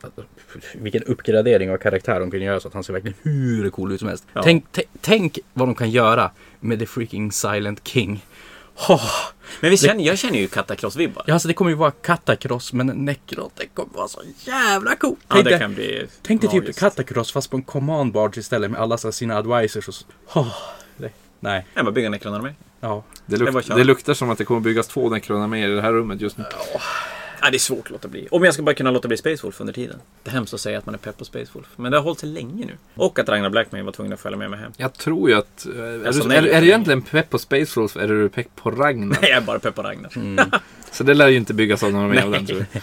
[0.74, 4.00] Vilken uppgradering av karaktär de kunde göra så att han ser verkligen hur cool ut
[4.00, 4.26] som helst.
[4.32, 4.42] Ja.
[4.42, 4.64] Tänk,
[5.00, 6.30] tänk vad de kan göra
[6.60, 8.24] med The Freaking Silent King.
[8.88, 9.10] Oh,
[9.60, 11.22] men vi känner, jag känner ju Katakross-vibbar.
[11.26, 15.18] Ja, alltså det kommer ju vara Katakross, men Necron, det kommer vara så jävla coolt.
[15.28, 18.70] Ja, tänk det kan bli Tänk dig typ Katakross fast på en command barge istället
[18.70, 20.04] med alla sina advisors och så.
[20.34, 20.56] Oh,
[20.96, 21.10] det,
[21.40, 21.66] nej.
[21.74, 22.54] Jag bara bygga Necron-armé.
[22.80, 23.04] Ja.
[23.26, 25.92] Det, luk det, det, luktar som att det kommer byggas två Necron-arméer i det här
[25.92, 26.44] rummet just nu.
[26.44, 26.82] Oh.
[27.44, 28.28] Ja, det är svårt att låta bli.
[28.30, 30.00] Om jag ska bara kunna låta bli Space Wolf under tiden.
[30.22, 31.66] Det är hemskt att säga att man är pepp på Space Wolf.
[31.76, 32.72] Men det har hållit sig länge nu.
[32.94, 34.72] Och att Ragnar Blackman var tvungen att följa med mig hem.
[34.76, 35.66] Jag tror ju att...
[35.66, 38.56] Är, alltså, du, är, är du egentligen pepp på Space Wolf eller är du pepp
[38.56, 39.06] på Ragnar?
[39.06, 40.12] Nej, jag är bara pepp på Ragnar.
[40.16, 40.50] Mm.
[40.90, 42.82] Så det lär ju inte byggas av någon mer av den tror jag.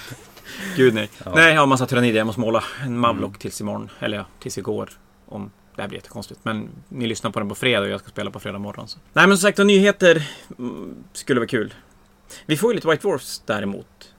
[0.76, 1.10] Gud nej.
[1.26, 1.32] Ja.
[1.36, 2.18] Nej, jag har massa tyrannider.
[2.18, 3.40] Jag måste måla en Mavlock mm.
[3.40, 3.90] tills imorgon.
[4.00, 4.90] Eller ja, tills igår.
[5.26, 6.40] Om det här blir jättekonstigt.
[6.44, 8.88] Men ni lyssnar på den på fredag och jag ska spela på fredag morgon.
[8.88, 9.00] Så.
[9.14, 11.74] Nej men som sagt, nyheter mm, skulle vara kul.
[12.46, 14.12] Vi får ju lite White Dwarfs däremot.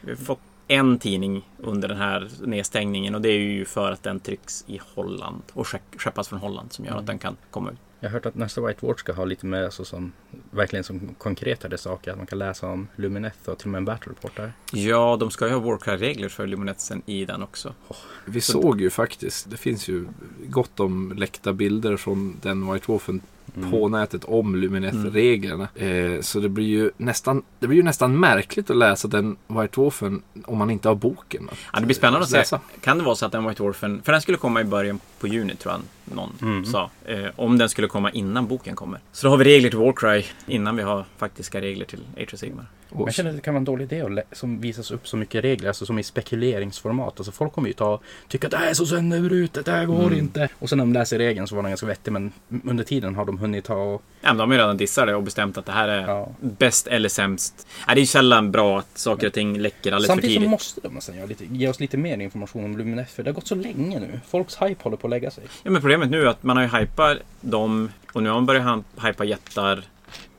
[0.00, 4.02] Vi har fått en tidning under den här nedstängningen och det är ju för att
[4.02, 5.66] den trycks i Holland och
[5.96, 7.00] skeppas från Holland som gör mm.
[7.00, 7.78] att den kan komma ut.
[8.00, 10.12] Jag har hört att nästa White Watch ska ha lite mer alltså, som
[10.50, 12.10] verkligen som konkretare saker.
[12.10, 14.52] Att man kan läsa om Lumineth och till och med en battle report där.
[14.72, 17.74] Ja, de ska ju ha Warcry-regler för Luminethen i den också.
[17.88, 20.06] Oh, vi så såg ju faktiskt, det finns ju
[20.46, 23.20] gott om läckta bilder från den White Wolfen
[23.56, 23.70] mm.
[23.70, 25.68] på nätet om Lumineth-reglerna.
[25.76, 26.14] Mm.
[26.14, 29.80] Eh, så det blir, ju nästan, det blir ju nästan märkligt att läsa den White
[29.80, 31.48] Dwarfen om man inte har boken.
[31.72, 32.58] Ja, det blir spännande att se.
[32.80, 35.28] Kan det vara så att den White Dwarfen, för den skulle komma i början på
[35.28, 35.80] juni tror jag
[36.16, 36.64] någon mm.
[36.64, 36.90] sa.
[37.04, 39.00] Eh, om den skulle komma innan boken kommer.
[39.12, 42.40] Så då har vi regler till Warcry innan vi har faktiska regler till Age of
[42.40, 42.66] Sigmar.
[42.90, 45.16] Men jag känner att det kan vara en dålig idé att som visas upp så
[45.16, 47.14] mycket regler, alltså som i spekuleringsformat.
[47.16, 50.06] Alltså folk kommer ju ta, tycka att det här är så sönderbrutet, det här går
[50.06, 50.18] mm.
[50.18, 50.48] inte.
[50.58, 52.32] Och sen när de läser regeln så var den ganska vettig, men
[52.64, 54.02] under tiden har de hunnit ta och...
[54.20, 56.28] Ja, men de har ju redan dissat det och bestämt att det här är ja.
[56.40, 57.66] bäst eller sämst.
[57.86, 60.60] Ja, det är ju sällan bra att saker och ting läcker alldeles Samtidigt för tidigt.
[60.60, 63.34] Samtidigt så måste de lite, ge oss lite mer information om Luminef, för det har
[63.34, 64.20] gått så länge nu.
[64.28, 65.44] Folks hype håller på att lägga sig.
[65.62, 68.46] Ja, men problemet nu är att man har ju hypat dem och nu har man
[68.46, 69.84] börjat hypa jättar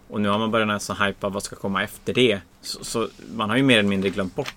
[0.10, 2.40] och nu har man börjat nästan hypa vad ska komma efter det.
[2.62, 4.56] Så, så, man har ju mer eller mindre glömt bort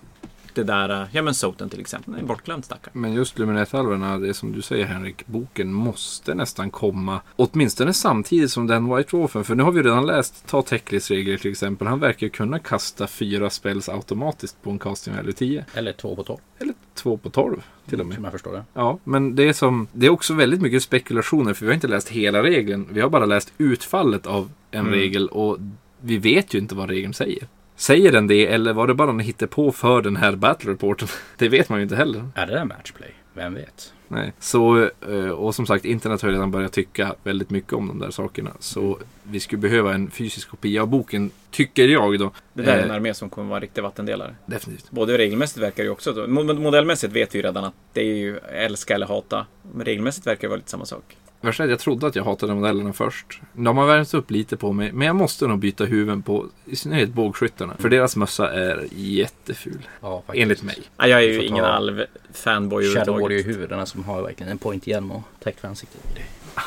[0.55, 2.91] det där, ja men Soten till exempel, är bortglömt stackare.
[2.93, 8.51] Men just Lumineth-alverna, det är som du säger Henrik, boken måste nästan komma åtminstone samtidigt
[8.51, 9.43] som den White Dwarfen.
[9.43, 11.87] För nu har vi redan läst, ta Teklis regler till exempel.
[11.87, 15.65] Han verkar kunna kasta fyra spells automatiskt på en casting value 10.
[15.73, 16.39] Eller två på 12.
[16.59, 18.15] Eller två på 12 till och med.
[18.15, 18.63] Som jag förstår det.
[18.73, 21.87] Ja, men det är, som, det är också väldigt mycket spekulationer för vi har inte
[21.87, 22.87] läst hela regeln.
[22.91, 24.93] Vi har bara läst utfallet av en mm.
[24.93, 25.57] regel och
[26.01, 27.47] vi vet ju inte vad regeln säger.
[27.75, 31.07] Säger den det eller var det bara en på för den här battle reporten?
[31.37, 32.29] Det vet man ju inte heller.
[32.35, 33.11] Är det där matchplay?
[33.33, 33.93] Vem vet?
[34.07, 37.99] Nej, så eh, och som sagt internet har redan börjat tycka väldigt mycket om de
[37.99, 38.51] där sakerna.
[38.59, 38.97] Så mm.
[39.23, 42.31] vi skulle behöva en fysisk kopia av boken, tycker jag då.
[42.53, 44.35] Det där är en eh, armé som kommer vara en riktig vattendelare.
[44.45, 44.91] Definitivt.
[44.91, 48.37] Både regelmässigt verkar det ju också, modellmässigt vet vi ju redan att det är ju
[48.37, 49.45] älska eller hata.
[49.71, 51.17] Men regelmässigt verkar det vara lite samma sak.
[51.43, 53.41] Värsta jag trodde att jag hatade modellerna först.
[53.53, 56.75] De har värmt upp lite på mig, men jag måste nog byta huvuden på i
[56.75, 57.73] synnerhet bågskyttarna.
[57.79, 59.87] För deras mössa är jätteful.
[60.01, 60.77] Ja, enligt mig.
[60.97, 65.21] Ja, jag är ju ingen alv-fanboy Shadow Warrior-huvudena som har verkligen en point hjälm och
[65.43, 66.01] täckt ansiktet.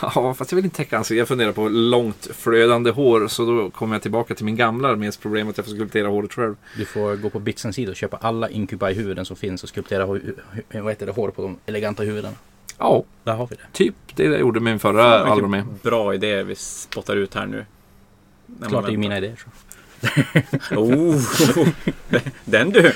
[0.03, 1.19] Ja, fast jag vill inte täcka ansiktet.
[1.19, 3.29] Jag funderar på långt flödande hår.
[3.29, 6.33] Så då kommer jag tillbaka till min gamla armés problem att jag får skulptera håret
[6.33, 6.55] själv.
[6.77, 10.21] Du får gå på Bixens sida och köpa alla Incubi-huvuden som finns och skulptera vad
[10.73, 12.35] heter det, hår på de eleganta huvudena.
[12.79, 13.63] Ja, där har vi det.
[13.73, 15.51] Typ det jag gjorde med min förra album.
[15.51, 15.65] Med.
[15.83, 17.67] Bra idé vi spottar ut här nu.
[18.69, 19.37] Klart det är mina idéer.
[19.37, 19.49] Så.
[20.77, 21.23] oh,
[22.45, 22.93] den du!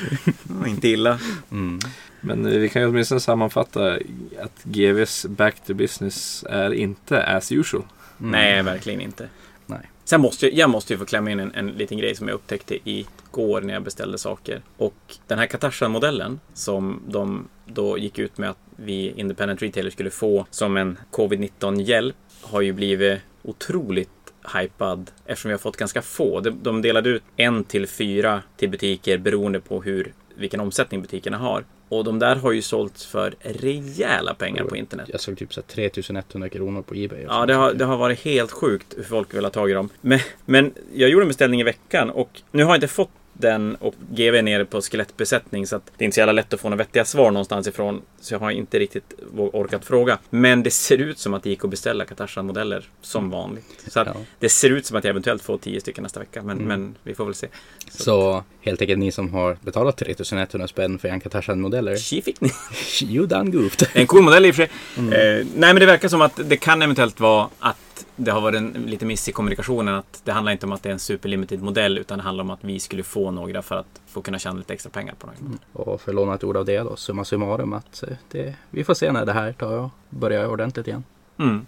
[0.66, 1.18] Inte illa.
[1.50, 1.78] Mm.
[2.20, 3.98] Men eh, vi kan ju åtminstone sammanfatta
[4.40, 7.82] att GVs back to business är inte as usual.
[8.20, 8.30] Mm.
[8.30, 9.28] Nej, verkligen inte.
[9.66, 9.90] Nej.
[10.04, 12.34] Sen måste jag, jag måste ju få klämma in en, en liten grej som jag
[12.34, 14.62] upptäckte igår när jag beställde saker.
[14.76, 20.10] Och den här Katarsa-modellen som de då gick ut med att vi independent retailer skulle
[20.10, 24.10] få som en covid-19 hjälp har ju blivit otroligt
[24.54, 26.40] hypad eftersom vi har fått ganska få.
[26.40, 31.64] De delade ut en till fyra till butiker beroende på hur, vilken omsättning butikerna har.
[31.88, 35.08] Och de där har ju sålts för rejäla pengar på internet.
[35.12, 37.22] Jag såg typ så 3100 kronor på Ebay.
[37.22, 39.88] Ja, det har, det har varit helt sjukt hur folk vill ha tag i dem.
[40.00, 43.10] Men, men jag gjorde en beställning i veckan och nu har jag inte fått
[43.40, 46.54] den och GV är nere på skelettbesättning så att det är inte så jävla lätt
[46.54, 48.02] att få några vettiga svar någonstans ifrån.
[48.20, 50.18] Så jag har inte riktigt orkat fråga.
[50.30, 53.84] Men det ser ut som att det gick att beställa Katashan-modeller som vanligt.
[53.88, 54.14] Så ja.
[54.38, 56.42] det ser ut som att jag eventuellt får tio stycken nästa vecka.
[56.42, 56.68] Men, mm.
[56.68, 57.48] men vi får väl se.
[57.90, 61.96] Så, så helt enkelt ni som har betalat 3100 spänn för en Katashan-modeller.
[61.96, 62.50] Tji fick ni.
[63.02, 63.88] you done goofed.
[63.92, 64.72] En cool modell i och för sig.
[64.98, 65.12] Mm.
[65.12, 67.76] Eh, nej men det verkar som att det kan eventuellt vara att
[68.16, 69.94] det har varit en lite miss i kommunikationen.
[69.94, 72.50] att Det handlar inte om att det är en superlimited modell utan det handlar om
[72.50, 75.40] att vi skulle få några för att få kunna tjäna lite extra pengar på något.
[75.40, 75.58] Mm.
[75.72, 78.84] Och för att låna ett ord av det då, summa summarum att eh, det, vi
[78.84, 81.04] får se när det här tar och börjar ordentligt igen.
[81.38, 81.66] Mm.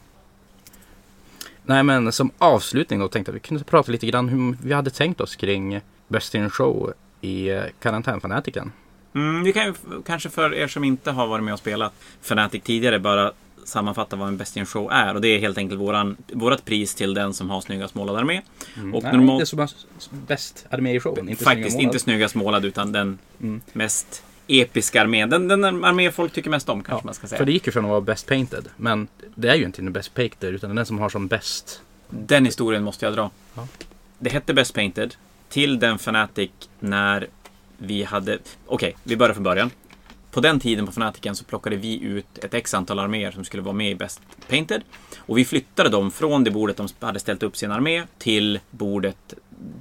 [1.64, 4.72] Nej men som avslutning då tänkte jag att vi kunde prata lite grann hur vi
[4.72, 8.72] hade tänkt oss kring Best in Show i eh, karantänfanatiken.
[9.14, 9.74] Mm, vi kan ju
[10.06, 13.32] kanske för er som inte har varit med och spelat Fanatic tidigare bara
[13.64, 15.14] sammanfatta vad en Best in Show är.
[15.14, 18.40] Och det är helt enkelt våran, vårat pris till den som har snyggast målad armé.
[18.76, 18.94] Mm.
[18.94, 19.40] Och Nej, normalt...
[19.40, 19.70] Det som har
[20.10, 21.28] bäst armé i showen.
[21.28, 23.60] Inte Faktiskt inte snyggast målad utan den mm.
[23.72, 25.30] mest episka armén.
[25.30, 27.38] Den, den armé folk tycker mest om kanske ja, man ska säga.
[27.38, 28.68] För det gick ju från att vara Best Painted.
[28.76, 31.82] Men det är ju inte den Best Painted utan den som har som bäst.
[32.10, 33.30] Den historien måste jag dra.
[33.54, 33.66] Ja.
[34.18, 35.14] Det hette Best Painted
[35.48, 36.50] till den Fanatic
[36.80, 37.26] när
[37.78, 38.34] vi hade...
[38.34, 39.70] Okej, okay, vi börjar från början
[40.32, 43.62] på den tiden på Fanatiken så plockade vi ut ett x antal arméer som skulle
[43.62, 44.82] vara med i Best Painted.
[45.18, 49.34] Och vi flyttade dem från det bordet de hade ställt upp sin armé till bordet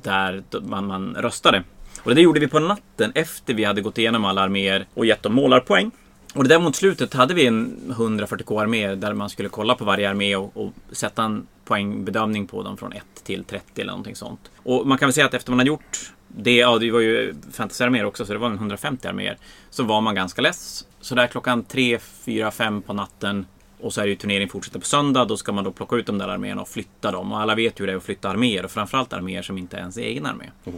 [0.03, 1.63] där man, man röstade.
[2.03, 5.23] Och det gjorde vi på natten efter vi hade gått igenom alla arméer och gett
[5.23, 5.91] dem målarpoäng.
[6.33, 9.85] Och det där mot slutet hade vi en 140k armé där man skulle kolla på
[9.85, 14.15] varje armé och, och, sätta en poängbedömning på dem från 1 till 30 eller någonting
[14.15, 14.51] sånt.
[14.55, 17.35] Och man kan väl säga att efter man har gjort det, ja, det var ju
[17.51, 19.37] fantasyarméer också, så det var en 150 arméer.
[19.69, 20.85] Så var man ganska less.
[21.01, 23.45] Så där klockan 3, 4, 5 på natten
[23.81, 25.25] och så är det ju turnering fortsätter på söndag.
[25.25, 27.31] Då ska man då plocka ut de där arméerna och flytta dem.
[27.31, 28.65] Och alla vet ju hur det är att flytta arméer.
[28.65, 30.45] Och framförallt arméer som inte är ens egen armé.
[30.65, 30.73] Oh.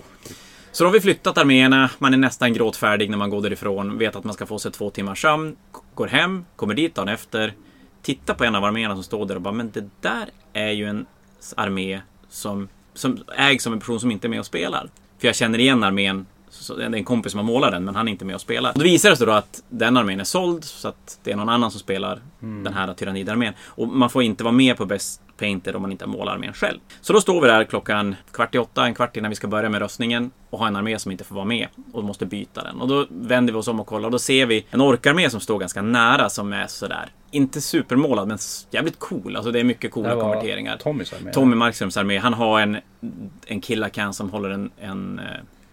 [0.71, 1.89] Så då har vi flyttat arméerna.
[1.97, 3.97] Man är nästan gråtfärdig när man går därifrån.
[3.97, 5.55] Vet att man ska få sig två timmars sömn.
[5.95, 7.53] Går hem, kommer dit dagen efter.
[8.01, 10.85] Tittar på en av arméerna som står där och bara, men det där är ju
[10.85, 11.05] en
[11.55, 14.89] armé som, som ägs av en person som inte är med och spelar.
[15.23, 16.25] För jag känner igen armén.
[16.77, 18.71] det är en kompis som har målat den, men han är inte med och spelar.
[18.71, 21.35] Och då visar det sig då att den armén är såld, så att det är
[21.35, 22.63] någon annan som spelar mm.
[22.63, 23.53] den här tyrannidarmén.
[23.65, 26.79] Och man får inte vara med på Best Painted om man inte målar armén själv.
[27.01, 29.69] Så då står vi där klockan kvart i åtta, en kvart innan vi ska börja
[29.69, 32.81] med röstningen och har en armé som inte får vara med och måste byta den.
[32.81, 35.39] Och då vänder vi oss om och kollar och då ser vi en orkarmé som
[35.39, 38.37] står ganska nära som är sådär, inte supermålad men
[38.71, 39.35] jävligt cool.
[39.35, 40.77] Alltså det är mycket coola konverteringar.
[40.77, 41.31] Tommys armé.
[41.31, 42.17] Tommy Markströms armé.
[42.17, 42.77] Han har en,
[43.45, 45.25] en killakan som håller en, en eh,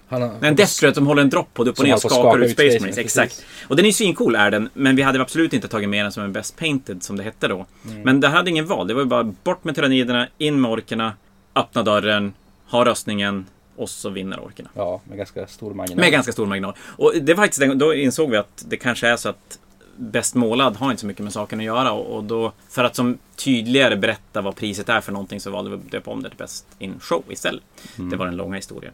[0.09, 2.39] han har, en Deaththreat som håller en dropp på det upp och ner och skakar
[2.39, 2.99] ut Space Marines.
[2.99, 3.45] Exakt.
[3.69, 4.69] Och den är svincool är den.
[4.75, 7.49] Men vi hade absolut inte tagit med den som en Best Painted som det hette
[7.49, 7.67] då.
[7.91, 8.03] Mm.
[8.03, 8.89] Men det hade ingen val.
[8.89, 11.13] Det var ju bara bort med tyranniderna, in med orkerna,
[11.55, 12.33] öppna dörren,
[12.67, 13.47] ha röstningen
[13.77, 14.69] och så vinner orkerna.
[14.75, 16.01] Ja, med ganska stor marginal.
[16.01, 16.75] Med ganska stor marginal.
[16.81, 19.59] Och det var faktiskt, då insåg vi att det kanske är så att
[20.01, 23.19] bäst målad har inte så mycket med saken att göra och, då för att som
[23.37, 26.39] tydligare berätta vad priset är för någonting så valde vi att döpa om det till
[26.39, 27.63] Best in Show istället.
[27.99, 28.11] Mm.
[28.11, 28.93] Det var den långa historien.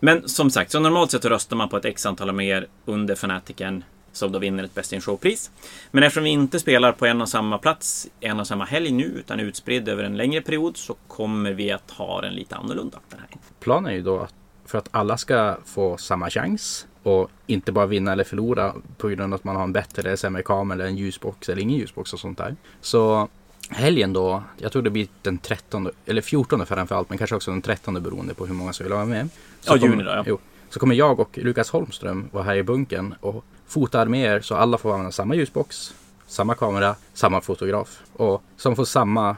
[0.00, 3.84] Men som sagt, så normalt sett röstar man på ett x antal mer under fanatiken
[4.12, 5.50] som då vinner ett Best in Show-pris.
[5.90, 9.04] Men eftersom vi inte spelar på en och samma plats en och samma helg nu
[9.04, 12.98] utan utspridd över en längre period så kommer vi att ha den lite annorlunda.
[13.10, 13.28] Den här.
[13.60, 14.34] Planen är ju då att
[14.66, 19.20] för att alla ska få samma chans och inte bara vinna eller förlora på grund
[19.20, 22.12] av att man har en bättre eller sämre kamera eller en ljusbox eller ingen ljusbox
[22.12, 22.56] och sånt där.
[22.80, 23.28] Så
[23.70, 27.62] helgen då, jag tror det blir den 13 eller 14 framförallt men kanske också den
[27.62, 29.28] 13 beroende på hur många som vill vara med.
[29.60, 30.24] Så ja, juni då ja.
[30.26, 30.38] Jo,
[30.70, 34.78] så kommer jag och Lukas Holmström vara här i bunken och fota arméer så alla
[34.78, 35.94] får använda samma ljusbox,
[36.26, 39.36] samma kamera, samma fotograf och som får samma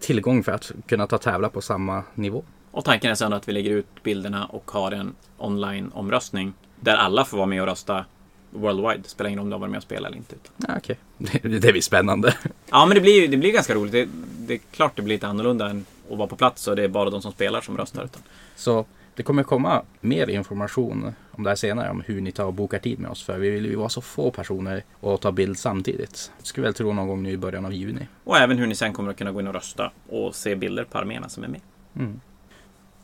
[0.00, 2.44] tillgång för att kunna ta tävla på samma nivå.
[2.70, 6.52] Och tanken är sen att vi lägger ut bilderna och har en online-omröstning
[6.86, 8.04] där alla får vara med och rösta
[8.50, 9.02] worldwide.
[9.02, 10.34] Det spelar ingen roll om har varit med och spelat eller inte.
[10.56, 11.40] Ja, Okej, okay.
[11.42, 12.34] det, det blir spännande.
[12.70, 13.92] Ja, men det blir, det blir ganska roligt.
[13.92, 14.08] Det,
[14.38, 16.88] det är klart det blir lite annorlunda än att vara på plats och det är
[16.88, 18.04] bara de som spelar som röstar.
[18.04, 18.22] Utan.
[18.56, 22.54] Så det kommer komma mer information om det här senare, om hur ni tar och
[22.54, 23.22] bokar tid med oss.
[23.22, 26.32] För vi vill ju vara så få personer och ta bild samtidigt.
[26.38, 28.06] Det skulle väl tro någon gång nu i början av juni.
[28.24, 30.84] Och även hur ni sen kommer att kunna gå in och rösta och se bilder
[30.84, 31.60] på arméerna som är med.
[31.96, 32.20] Mm.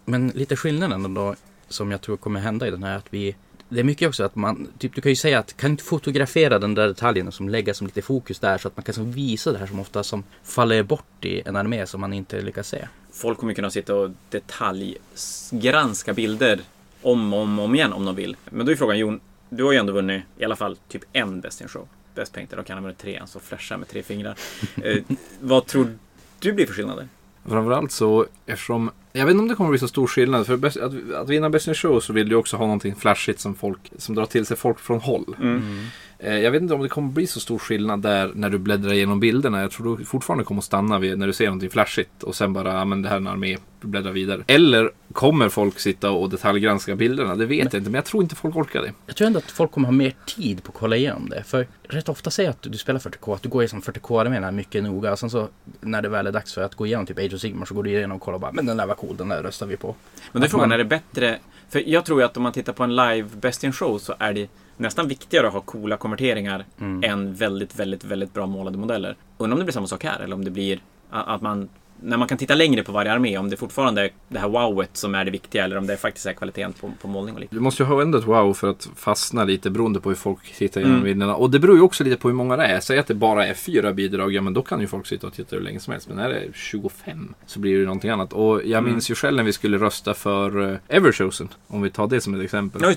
[0.04, 1.34] Men lite skillnaden då
[1.68, 3.36] som jag tror kommer hända i den här att vi
[3.72, 6.58] det är mycket också att man, typ du kan ju säga att kan inte fotografera
[6.58, 9.52] den där detaljen som lägger som lite fokus där så att man kan som visa
[9.52, 12.88] det här som ofta som faller bort i en armé som man inte lyckas se.
[13.12, 16.60] Folk kommer kunna sitta och detaljgranska bilder
[17.02, 18.36] om och om, om igen om de vill.
[18.50, 21.40] Men då är frågan Jon, du har ju ändå vunnit i alla fall typ en
[21.40, 21.88] Best in Show.
[22.14, 24.38] Best Painter, då kan ha vunnit tre, så flashar med tre fingrar.
[24.82, 24.96] eh,
[25.40, 25.98] vad tror
[26.38, 27.08] du blir för skillnader?
[27.44, 30.46] Framförallt så eftersom jag vet inte om det kommer bli så stor skillnad.
[30.46, 33.40] För best, att, att vinna Best in Show så vill du också ha någonting flashigt
[33.40, 35.36] som, folk, som drar till sig folk från håll.
[35.40, 35.86] Mm.
[36.22, 38.92] Eh, jag vet inte om det kommer bli så stor skillnad där när du bläddrar
[38.92, 39.60] igenom bilderna.
[39.60, 42.52] Jag tror du fortfarande kommer att stanna vid när du ser någonting flashigt och sen
[42.52, 44.44] bara, ja men det här är en armé, bläddra vidare.
[44.46, 47.34] Eller kommer folk sitta och detaljgranska bilderna?
[47.34, 48.92] Det vet men, jag inte, men jag tror inte folk orkar det.
[49.06, 51.42] Jag tror ändå att folk kommer ha mer tid på att kolla igenom det.
[51.42, 55.12] För rätt ofta säger att du spelar 40K, att du går igenom 40K-arméerna mycket noga.
[55.12, 55.48] Och sen så
[55.80, 57.82] när det väl är dags för att gå igenom typ Age of Sigmar så går
[57.82, 59.94] du igenom och kollar bara, men den där var cool, den där röstar vi på.
[60.32, 60.74] Men det är frågan, man...
[60.74, 61.38] är det bättre?
[61.68, 64.14] För jag tror ju att om man tittar på en live Best in Show så
[64.18, 64.48] är det
[64.82, 67.10] nästan viktigare att ha coola konverteringar mm.
[67.10, 69.16] än väldigt, väldigt, väldigt bra målade modeller.
[69.38, 70.80] Undrar om det blir samma sak här eller om det blir
[71.10, 71.68] att man
[72.02, 74.96] när man kan titta längre på varje armé, om det fortfarande är det här wowet
[74.96, 77.60] som är det viktiga eller om det faktiskt är kvaliteten på, på målning och liknande.
[77.60, 80.54] Du måste ju ha ändå ett wow för att fastna lite beroende på hur folk
[80.58, 81.04] tittar genom mm.
[81.04, 81.34] bilderna.
[81.34, 82.80] Och det beror ju också lite på hur många det är.
[82.80, 85.32] Säg att det bara är fyra bidrag, ja men då kan ju folk sitta och
[85.32, 86.08] titta hur länge som helst.
[86.08, 88.32] Men när det är 25 så blir det någonting annat.
[88.32, 88.90] Och jag mm.
[88.90, 92.34] minns ju själv när vi skulle rösta för uh, Everchosen, om vi tar det som
[92.34, 92.82] ett exempel.
[92.82, 92.90] Ja,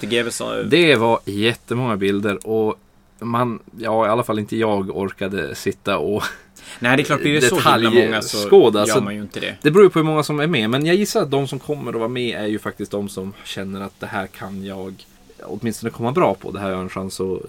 [0.64, 0.70] det.
[0.70, 2.76] Det var jättemånga bilder och
[3.20, 6.24] man, ja i alla fall inte jag orkade sitta och
[6.80, 8.86] Nej, det är klart, blir det så himla många så skåda.
[8.88, 9.56] gör man ju inte det.
[9.62, 10.70] Det beror ju på hur många som är med.
[10.70, 13.34] Men jag gissar att de som kommer att vara med är ju faktiskt de som
[13.44, 15.06] känner att det här kan jag
[15.44, 16.52] åtminstone komma bra på.
[16.52, 17.40] Det här har en chans att eh,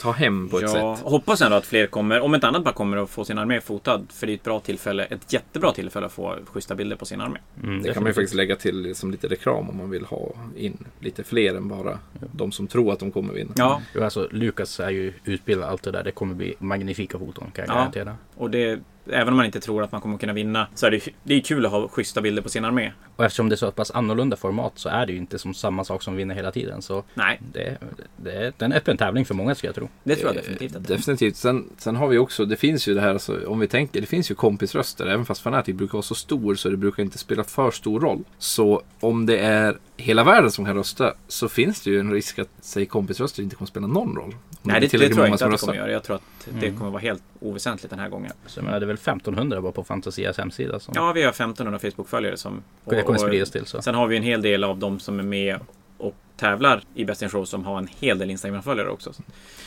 [0.00, 1.06] ta hem på ett ja, sätt.
[1.06, 4.06] Hoppas ändå att fler kommer, om ett annat bara kommer att få sin armé fotad.
[4.08, 7.20] För det är ett bra tillfälle, ett jättebra tillfälle att få schyssta bilder på sin
[7.20, 7.38] armé.
[7.62, 10.32] Mm, det kan man ju faktiskt lägga till som lite reklam om man vill ha
[10.56, 12.26] in lite fler än bara ja.
[12.32, 13.52] de som tror att de kommer vinna.
[13.56, 13.82] Ja.
[13.94, 16.04] Jo, alltså Lukas är ju utbildad allt det där.
[16.04, 17.78] Det kommer bli magnifika foton kan jag ja.
[17.78, 18.16] garantera.
[18.36, 18.80] Och det
[19.12, 21.40] även om man inte tror att man kommer kunna vinna så är det, det är
[21.40, 22.92] kul att ha schyssta bilder på sin armé.
[23.16, 25.84] Och eftersom det är så pass annorlunda format så är det ju inte som samma
[25.84, 26.82] sak som vinner hela tiden.
[26.82, 27.40] Så Nej.
[27.52, 27.78] Det,
[28.16, 29.88] det, är en öppen tävling för många skulle jag tro.
[30.04, 30.76] Det tror jag definitivt.
[30.76, 31.36] Att definitivt.
[31.36, 34.06] Sen, sen har vi också, det finns ju det här, alltså, om vi tänker, det
[34.06, 35.06] finns ju kompisröster.
[35.06, 38.24] Även fast Fanatic brukar vara så stor så det brukar inte spela för stor roll.
[38.38, 42.38] Så om det är hela världen som kan rösta så finns det ju en risk
[42.38, 44.34] att säg kompisröster inte kommer spela någon roll.
[44.62, 45.92] Nej, det, det tror jag inte att det kommer göra.
[45.92, 46.78] Jag tror att det mm.
[46.78, 48.32] kommer vara helt oväsentligt den här gången.
[48.46, 50.80] Så jag menar, det är väl 1500 bara på Fantasias hemsida?
[50.80, 50.94] Som...
[50.96, 52.62] Ja, vi har 1500 Facebook-följare som...
[52.84, 53.82] Och, det kommer spridas till så.
[53.82, 55.58] Sen har vi en hel del av de som är med
[55.98, 59.12] och tävlar i Best in Show som har en hel del Instagram-följare också.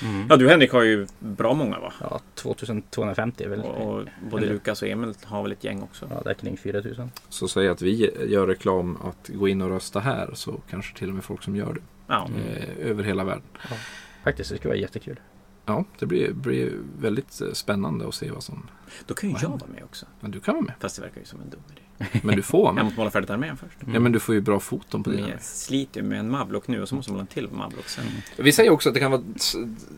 [0.02, 0.28] Mm.
[0.30, 1.94] Ja, du Henrik har ju bra många va?
[2.02, 3.60] Ja, 2250 är väl...
[3.60, 4.54] Och, och både eller...
[4.54, 6.08] Lukas och Emil har väl ett gäng också.
[6.10, 7.12] Ja, det är kring 4000.
[7.30, 11.10] Så säg att vi gör reklam att gå in och rösta här så kanske till
[11.10, 11.82] och med folk som gör det.
[12.08, 12.30] Ja.
[12.48, 13.44] Eh, över hela världen.
[13.70, 13.76] Ja.
[14.24, 15.20] Faktiskt, det skulle vara jättekul.
[15.66, 18.68] Ja, det blir, blir väldigt eh, spännande att se vad som
[19.06, 20.06] Då kan ju jag vara med också.
[20.20, 20.74] Men du kan vara med.
[20.80, 21.82] Fast det verkar ju som en dum idé.
[22.24, 22.80] Men du får vara med.
[22.80, 23.82] Jag måste måla färdigt armén först.
[23.82, 23.94] Mm.
[23.94, 25.20] Ja, men du får ju bra foton på det.
[25.20, 27.88] Jag sliter ju med en Mavlock nu och så måste man måla en till Mavlock
[27.88, 28.04] sen.
[28.38, 29.22] Vi säger också att det kan vara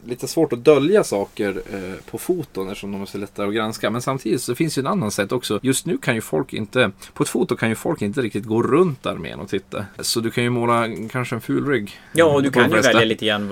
[0.06, 3.90] lite svårt att dölja saker eh, på foton eftersom de är så lättare att granska.
[3.90, 5.60] Men samtidigt så finns ju en annan sätt också.
[5.64, 8.64] Just nu kan ju folk inte, på ett foto kan ju folk inte riktigt gå
[8.64, 9.86] runt armén och titta.
[10.00, 12.00] Så du kan ju måla kanske en ful rygg.
[12.14, 13.50] Ja, och du kan ju välja lite grann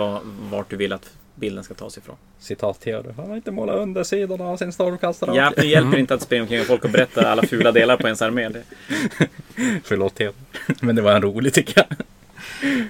[0.49, 2.15] vart du vill att bilden ska tas ifrån.
[2.39, 3.13] Citat Theodor.
[3.17, 5.35] Han har inte målat undersidorna av sin stormkastare.
[5.35, 8.21] Ja, det hjälper inte att springa omkring folk och berätta alla fula delar på ens
[8.21, 8.49] armé.
[9.83, 10.35] Förlåt Theodor.
[10.81, 11.97] Men det var en rolig tycker jag.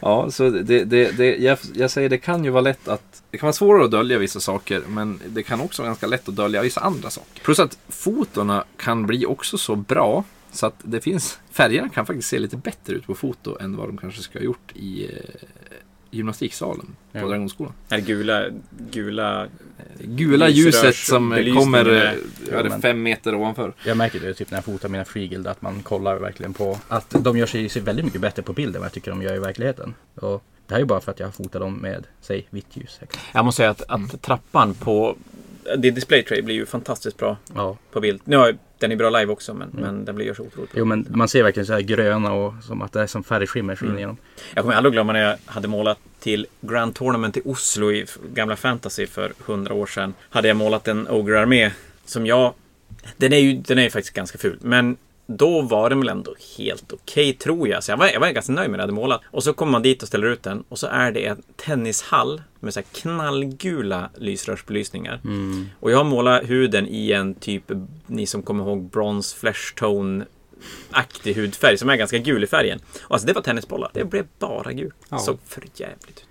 [0.02, 3.38] Ja, så det, det, det, jag, jag säger det kan ju vara lätt att det
[3.38, 6.36] kan vara svårare att dölja vissa saker men det kan också vara ganska lätt att
[6.36, 7.44] dölja vissa andra saker.
[7.44, 12.30] Plus att fotona kan bli också så bra så att det finns, färgerna kan faktiskt
[12.30, 15.10] se lite bättre ut på foto än vad de kanske ska ha gjort i eh,
[16.14, 17.28] gymnastiksalen på ja.
[17.28, 17.74] Dragonskolan.
[17.89, 18.45] Är det gula,
[18.91, 19.47] gula,
[19.99, 22.16] gula ljuset som kommer
[22.51, 23.74] ja, det fem meter ovanför.
[23.86, 27.16] Jag märker det typ när jag fotar mina Freeguild att man kollar verkligen på att
[27.20, 29.39] de gör sig väldigt mycket bättre på bilden än vad jag tycker de gör i
[29.39, 29.93] verkligheten.
[30.16, 32.99] Och det här är ju bara för att jag fotar dem med, säg, vitt ljus.
[33.32, 34.09] Jag måste säga att, att mm.
[34.09, 35.16] trappan på
[35.78, 37.78] det display tray blir ju fantastiskt bra ja.
[37.91, 38.22] på bild.
[38.24, 39.82] Nu har, den är bra live också men, mm.
[39.82, 40.80] men den blir så otroligt bra.
[40.80, 43.84] Jo men man ser verkligen så här gröna och som att det är som färgskimmer
[43.84, 43.98] mm.
[43.98, 44.18] igenom.
[44.54, 48.56] Jag kommer aldrig glömma när jag hade målat till Grand Tournament i Oslo i gamla
[48.56, 50.14] fantasy för hundra år sedan.
[50.30, 51.72] Hade jag målat en Ogre-armé
[52.06, 52.54] som jag...
[53.18, 56.94] Den är ju den är faktiskt ganska ful men då var den väl ändå helt
[56.94, 57.84] okej okay, tror jag.
[57.84, 59.22] Så jag var, jag var ganska nöjd med det jag hade målat.
[59.26, 62.42] Och så kommer man dit och ställer ut den och så är det en tennishall
[62.60, 65.22] med så här knallgula lysrörsbelysningar.
[65.24, 65.66] Mm.
[65.80, 67.64] Och jag har målat huden i en typ,
[68.08, 70.26] ni som kommer ihåg bronze flesh tone
[70.92, 72.80] aktig hudfärg som är ganska gul i färgen.
[73.04, 73.92] Och alltså det var tennisbollar.
[73.94, 74.96] Det blev bara gult.
[75.10, 75.20] Ja.
[75.20, 76.28] Såg för jävligt ut.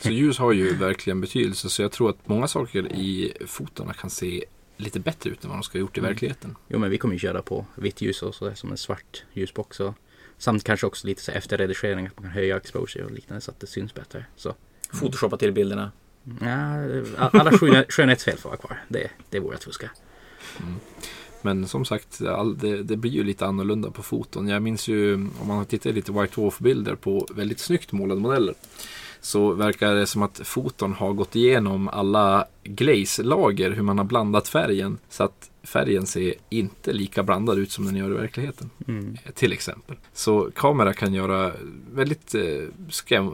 [0.00, 1.68] Så ljus har ju verkligen betydelse.
[1.68, 4.44] Så jag tror att många saker i fotona kan se
[4.78, 6.10] lite bättre ut än vad de ska ha gjort i mm.
[6.10, 6.56] verkligheten.
[6.68, 9.80] Jo men vi kommer ju köra på vitt ljus och sådär som en svart ljusbox.
[9.80, 9.94] Och
[10.38, 13.50] samt kanske också lite så efter redigering att man kan höja exposure och liknande så
[13.50, 14.24] att det syns bättre.
[14.36, 14.54] Så.
[15.00, 15.92] Photoshoppa till bilderna.
[16.40, 16.84] Ja,
[17.16, 17.50] alla
[17.88, 18.82] skönhetsfel får vara kvar.
[18.88, 19.90] Det, det vore att fuska.
[20.60, 20.74] Mm.
[21.42, 24.48] Men som sagt, all, det, det, blir ju lite annorlunda på foton.
[24.48, 28.54] Jag minns ju om man tittar lite White Wolf-bilder på väldigt snyggt målade modeller.
[29.20, 34.48] Så verkar det som att foton har gått igenom alla glaze-lager, hur man har blandat
[34.48, 34.98] färgen.
[35.08, 38.70] Så att färgen ser inte lika blandad ut som den gör i verkligheten.
[38.88, 39.16] Mm.
[39.34, 39.96] Till exempel.
[40.12, 41.52] Så kamera kan göra
[41.92, 42.42] väldigt eh,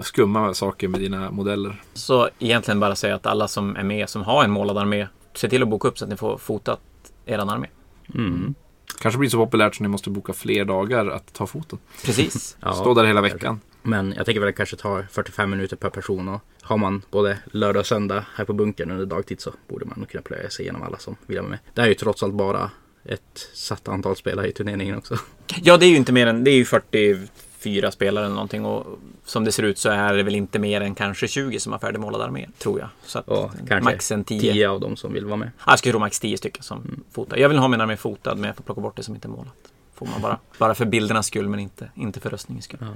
[0.03, 1.83] skumma saker med dina modeller.
[1.95, 5.49] Så egentligen bara säga att alla som är med som har en målad armé, se
[5.49, 6.81] till att boka upp så att ni får fotat
[7.27, 7.67] eran armé.
[8.15, 8.55] Mm.
[9.01, 11.79] Kanske blir så populärt så ni måste boka fler dagar att ta foton.
[12.05, 12.57] Precis.
[12.75, 13.61] Stå där hela veckan.
[13.87, 17.03] Men jag tänker väl att det kanske tar 45 minuter per person och har man
[17.11, 20.51] både lördag och söndag här på bunkern under dagtid så borde man nog kunna plöja
[20.51, 21.59] sig igenom alla som vill vara med.
[21.75, 22.71] Det är ju trots allt bara
[23.05, 25.19] ett satt antal spelare i turneringen också.
[25.63, 28.99] Ja, det är ju inte mer än, det är ju 44 spelare eller någonting och
[29.25, 31.79] som det ser ut så är det väl inte mer än kanske 20 som har
[31.79, 32.89] färdigmålade arméer, tror jag.
[33.03, 34.53] Så att och kanske max en 10.
[34.53, 35.51] 10 av dem som vill vara med.
[35.59, 37.01] Ja, jag skulle tro max 10 stycken som mm.
[37.11, 37.37] fotar.
[37.37, 39.31] Jag vill ha min armé fotad men jag får plocka bort det som inte är
[39.31, 39.55] målat.
[39.95, 40.39] Får man bara.
[40.59, 42.79] bara för bildernas skull men inte, inte för röstningens skull.
[42.81, 42.89] Ja.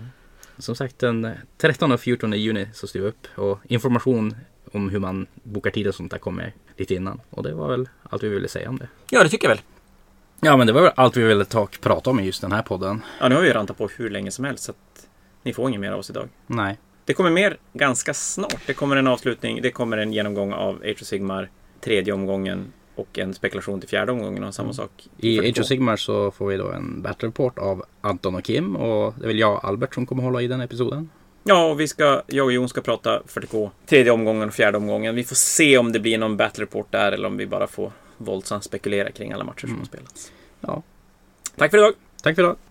[0.59, 4.37] Som sagt den 13 och 14 juni så styr vi upp och information
[4.73, 7.21] om hur man bokar tid och sånt där kommer lite innan.
[7.31, 8.89] Och det var väl allt vi ville säga om det.
[9.11, 9.65] Ja, det tycker jag väl.
[10.41, 12.53] Ja, men det var väl allt vi ville ta och prata om i just den
[12.53, 13.05] här podden.
[13.21, 15.09] Ja, nu har vi rantat på hur länge som helst så att
[15.43, 16.29] ni får inget mer av oss idag.
[16.47, 16.79] Nej.
[17.05, 18.61] Det kommer mer ganska snart.
[18.67, 19.63] Det kommer en avslutning.
[19.63, 21.51] Det kommer en genomgång av Age of Sigmar.
[21.81, 24.75] Tredje omgången och en spekulation till fjärde omgången och samma mm.
[24.75, 25.09] sak.
[25.19, 28.77] I Age of Sigmar så får vi då en battle report av Anton och Kim
[28.77, 31.11] och det är väl jag och Albert som kommer hålla i den episoden.
[31.45, 35.15] Ja, och vi ska, jag och Jon ska prata 40K tredje omgången och fjärde omgången.
[35.15, 37.93] Vi får se om det blir någon battle report där eller om vi bara får
[38.17, 39.79] våldsamt spekulera kring alla matcher som mm.
[39.81, 40.33] har spelats.
[40.61, 40.83] Ja.
[41.57, 41.93] Tack för idag!
[42.23, 42.57] Tack för idag!